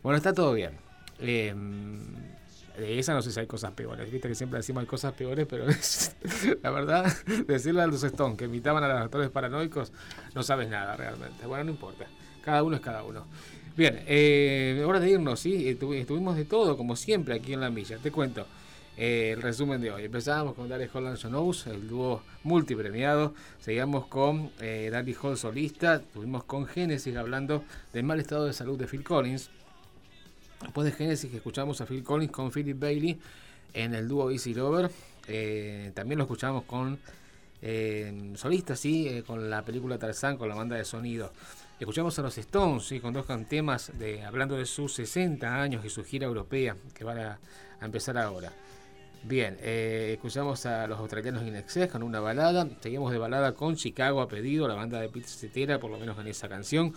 Bueno, 0.03 0.17
está 0.17 0.33
todo 0.33 0.53
bien. 0.53 0.73
Eh, 1.21 1.55
de 2.79 2.99
esa 2.99 3.13
no 3.15 3.23
sé 3.23 3.33
si 3.33 3.41
hay 3.41 3.47
cosas 3.47 3.73
peores. 3.73 4.11
Viste 4.11 4.29
que 4.29 4.35
siempre 4.35 4.59
decimos 4.59 4.83
hay 4.83 4.87
cosas 4.87 5.13
peores, 5.15 5.47
pero 5.49 5.67
la 6.63 6.71
verdad, 6.71 7.13
decirle 7.47 7.83
a 7.83 7.87
los 7.87 8.03
Stones 8.03 8.37
que 8.39 8.45
imitaban 8.47 8.83
a 8.85 8.89
los 8.89 9.01
actores 9.03 9.31
paranoicos, 9.31 9.93
no 10.35 10.43
sabes 10.43 10.69
nada 10.69 10.97
realmente. 10.97 11.47
Bueno, 11.47 11.65
no 11.65 11.71
importa. 11.73 12.07
Cada 12.43 12.63
uno 12.63 12.77
es 12.77 12.83
cada 12.83 13.03
uno. 13.05 13.27
Bien, 13.77 14.01
eh, 14.07 14.83
hora 14.87 14.99
de 15.01 15.11
irnos, 15.11 15.39
¿sí? 15.41 15.67
Estu- 15.67 15.95
Estuvimos 15.95 16.37
de 16.37 16.45
todo, 16.45 16.77
como 16.77 16.97
siempre, 16.97 17.35
aquí 17.35 17.53
en 17.53 17.61
la 17.61 17.71
milla. 17.71 17.99
Te 17.99 18.11
cuento. 18.11 18.47
Eh, 18.97 19.31
el 19.37 19.43
resumen 19.43 19.81
de 19.81 19.93
hoy. 19.93 20.05
Empezábamos 20.07 20.55
con 20.55 20.69
Dale 20.69 20.91
Holland 20.93 21.19
Knows, 21.21 21.69
el 21.69 21.87
dúo 21.87 22.23
multipremiado. 22.43 23.33
Seguíamos 23.61 24.07
con 24.07 24.51
eh, 24.61 24.89
Danny 24.91 25.15
Hall 25.23 25.37
solista. 25.37 25.97
Estuvimos 25.97 26.43
con 26.45 26.67
Genesis 26.67 27.15
hablando 27.17 27.63
del 27.93 28.03
mal 28.05 28.19
estado 28.19 28.47
de 28.47 28.53
salud 28.53 28.77
de 28.77 28.89
Phil 28.89 29.05
Collins. 29.05 29.51
Después 30.63 30.85
de 30.87 30.93
Genesis 30.93 31.33
escuchamos 31.33 31.81
a 31.81 31.87
Phil 31.87 32.03
Collins 32.03 32.33
con 32.33 32.51
Philip 32.51 32.79
Bailey 32.79 33.19
en 33.75 33.95
el 33.95 34.09
dúo 34.09 34.31
Easy 34.31 34.55
Lover. 34.55 34.91
Eh, 35.29 35.93
también 35.95 36.19
lo 36.19 36.25
escuchamos 36.25 36.65
con 36.65 36.99
eh, 37.63 38.33
solistas, 38.35 38.81
sí, 38.81 39.09
eh, 39.09 39.23
con 39.23 39.49
la 39.49 39.63
película 39.63 39.99
Tarzán, 39.99 40.37
con 40.37 40.49
la 40.49 40.55
banda 40.55 40.77
de 40.77 40.85
sonido. 40.85 41.33
Escuchamos 41.79 42.19
a 42.19 42.23
los 42.23 42.37
Stones, 42.39 42.85
sí, 42.85 42.99
con 42.99 43.13
dos 43.13 43.27
temas 43.49 43.93
de, 43.97 44.25
hablando 44.25 44.57
de 44.57 44.67
sus 44.67 44.95
60 44.95 45.63
años 45.63 45.85
y 45.85 45.91
su 45.91 46.05
gira 46.05 46.27
europea, 46.27 46.77
que 46.93 47.05
van 47.05 47.19
a, 47.19 47.39
empezar 47.81 48.19
ahora. 48.19 48.53
Bien, 49.23 49.57
escuchamos 49.63 50.67
a 50.67 50.89
los 50.89 50.99
australianos 50.99 51.45
In 51.45 51.55
Excess 51.55 51.89
con 51.89 52.03
una 52.03 52.19
balada. 52.19 52.69
Seguimos 52.81 53.13
de 53.13 53.19
balada 53.19 53.53
con 53.53 53.77
Chicago 53.77 54.21
a 54.21 54.29
pedido, 54.29 54.67
la 54.67 54.75
banda 54.75 55.01
de 55.01 55.09
Pete 55.09 55.29
Cetera, 55.29 55.79
por 55.79 55.91
lo 55.91 55.99
menos 55.99 56.19
en 56.19 56.27
esa 56.27 56.49
canción. 56.49 56.93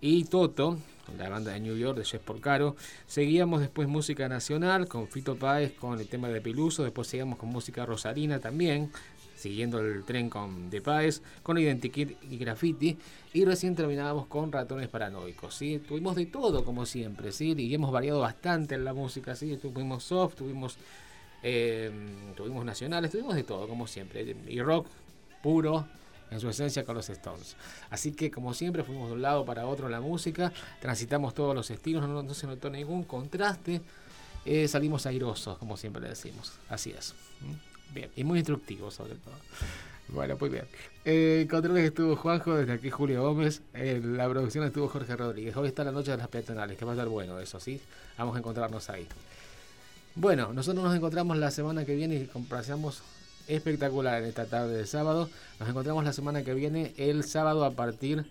Y 0.00 0.24
Toto, 0.24 0.78
la 1.18 1.28
banda 1.28 1.52
de 1.52 1.60
New 1.60 1.76
York 1.76 1.98
de 1.98 2.04
Jeff 2.04 2.22
Porcaro. 2.22 2.76
Seguíamos 3.06 3.60
después 3.60 3.88
música 3.88 4.28
nacional 4.28 4.86
con 4.86 5.08
Fito 5.08 5.36
Páez 5.36 5.72
con 5.72 5.98
el 5.98 6.06
tema 6.08 6.28
de 6.28 6.40
Peluso. 6.40 6.84
Después 6.84 7.08
seguíamos 7.08 7.38
con 7.38 7.48
música 7.48 7.84
rosarina 7.84 8.38
también, 8.38 8.92
siguiendo 9.34 9.80
el 9.80 10.04
tren 10.04 10.30
con 10.30 10.70
De 10.70 10.80
Páez, 10.80 11.22
con 11.42 11.58
Identikit 11.58 12.16
y 12.30 12.38
Graffiti. 12.38 12.96
Y 13.32 13.44
recién 13.44 13.74
terminábamos 13.74 14.26
con 14.26 14.52
Ratones 14.52 14.88
Paranoicos. 14.88 15.54
¿sí? 15.54 15.80
Tuvimos 15.80 16.14
de 16.14 16.26
todo, 16.26 16.64
como 16.64 16.86
siempre, 16.86 17.32
¿sí? 17.32 17.54
y 17.56 17.74
hemos 17.74 17.90
variado 17.90 18.20
bastante 18.20 18.76
en 18.76 18.84
la 18.84 18.94
música. 18.94 19.34
¿sí? 19.34 19.56
Tuvimos 19.56 20.04
soft, 20.04 20.36
tuvimos 20.36 20.78
eh, 21.42 21.90
tuvimos 22.36 22.64
nacionales, 22.64 23.10
tuvimos 23.10 23.34
de 23.34 23.42
todo, 23.42 23.66
como 23.66 23.86
siempre. 23.86 24.36
Y 24.46 24.60
rock 24.60 24.86
puro, 25.42 25.86
en 26.30 26.40
su 26.40 26.48
esencia, 26.48 26.84
con 26.84 26.94
los 26.94 27.08
Stones. 27.08 27.56
Así 27.90 28.12
que, 28.12 28.30
como 28.30 28.54
siempre, 28.54 28.84
fuimos 28.84 29.08
de 29.08 29.14
un 29.14 29.22
lado 29.22 29.44
para 29.44 29.66
otro 29.66 29.88
la 29.88 30.00
música, 30.00 30.52
transitamos 30.80 31.34
todos 31.34 31.54
los 31.54 31.70
estilos, 31.70 32.08
no, 32.08 32.34
se 32.34 32.46
notó 32.46 32.70
ningún 32.70 33.04
contraste. 33.04 33.80
eh, 34.44 34.66
salimos 34.68 35.04
airosos, 35.06 35.58
como 35.58 35.76
siempre 35.76 36.02
le 36.02 36.08
decimos. 36.08 36.52
Así 36.68 36.90
es. 36.90 37.14
¿Mm? 37.40 37.94
Bien, 37.94 38.10
y 38.16 38.24
muy 38.24 38.38
instructivos, 38.38 38.94
sobre 38.94 39.14
todo. 39.14 39.34
Bueno, 40.08 40.36
muy 40.40 40.48
bien. 40.48 40.64
Eh, 41.04 41.46
controles 41.50 41.84
estuvo 41.84 42.16
Juanjo, 42.16 42.54
desde 42.54 42.72
aquí 42.72 42.90
Julio 42.90 43.22
Gómez. 43.22 43.62
En 43.74 44.16
la 44.16 44.28
producción 44.28 44.64
estuvo 44.64 44.88
Jorge 44.88 45.16
Rodríguez. 45.16 45.56
Hoy 45.56 45.68
está 45.68 45.84
la 45.84 45.92
noche 45.92 46.10
de 46.10 46.16
las 46.16 46.28
peatonales, 46.28 46.78
que 46.78 46.84
va 46.84 46.92
a 46.92 46.94
estar 46.94 47.08
bueno 47.08 47.38
eso, 47.38 47.60
¿sí? 47.60 47.80
Vamos 48.16 48.34
a 48.36 48.38
encontrarnos 48.38 48.88
ahí. 48.88 49.06
Bueno, 50.14 50.52
nosotros 50.52 50.82
nos 50.82 50.96
encontramos 50.96 51.36
la 51.36 51.50
semana 51.50 51.84
que 51.84 51.94
viene 51.94 52.16
y 52.16 52.26
complaciamos 52.26 53.02
espectacular 53.48 54.22
esta 54.22 54.46
tarde 54.46 54.76
de 54.76 54.86
sábado. 54.86 55.28
Nos 55.58 55.68
encontramos 55.68 56.04
la 56.04 56.12
semana 56.12 56.44
que 56.44 56.54
viene, 56.54 56.94
el 56.96 57.24
sábado 57.24 57.64
a 57.64 57.72
partir 57.72 58.26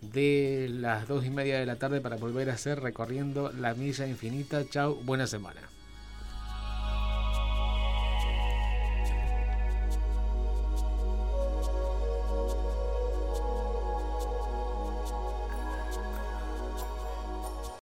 de 0.00 0.68
las 0.70 1.08
dos 1.08 1.24
y 1.24 1.30
media 1.30 1.58
de 1.58 1.66
la 1.66 1.76
tarde 1.76 2.00
para 2.00 2.16
volver 2.16 2.50
a 2.50 2.54
hacer 2.54 2.80
recorriendo 2.80 3.52
la 3.52 3.74
milla 3.74 4.06
infinita. 4.06 4.62
Chau, 4.68 4.96
buena 5.02 5.26
semana. 5.26 5.71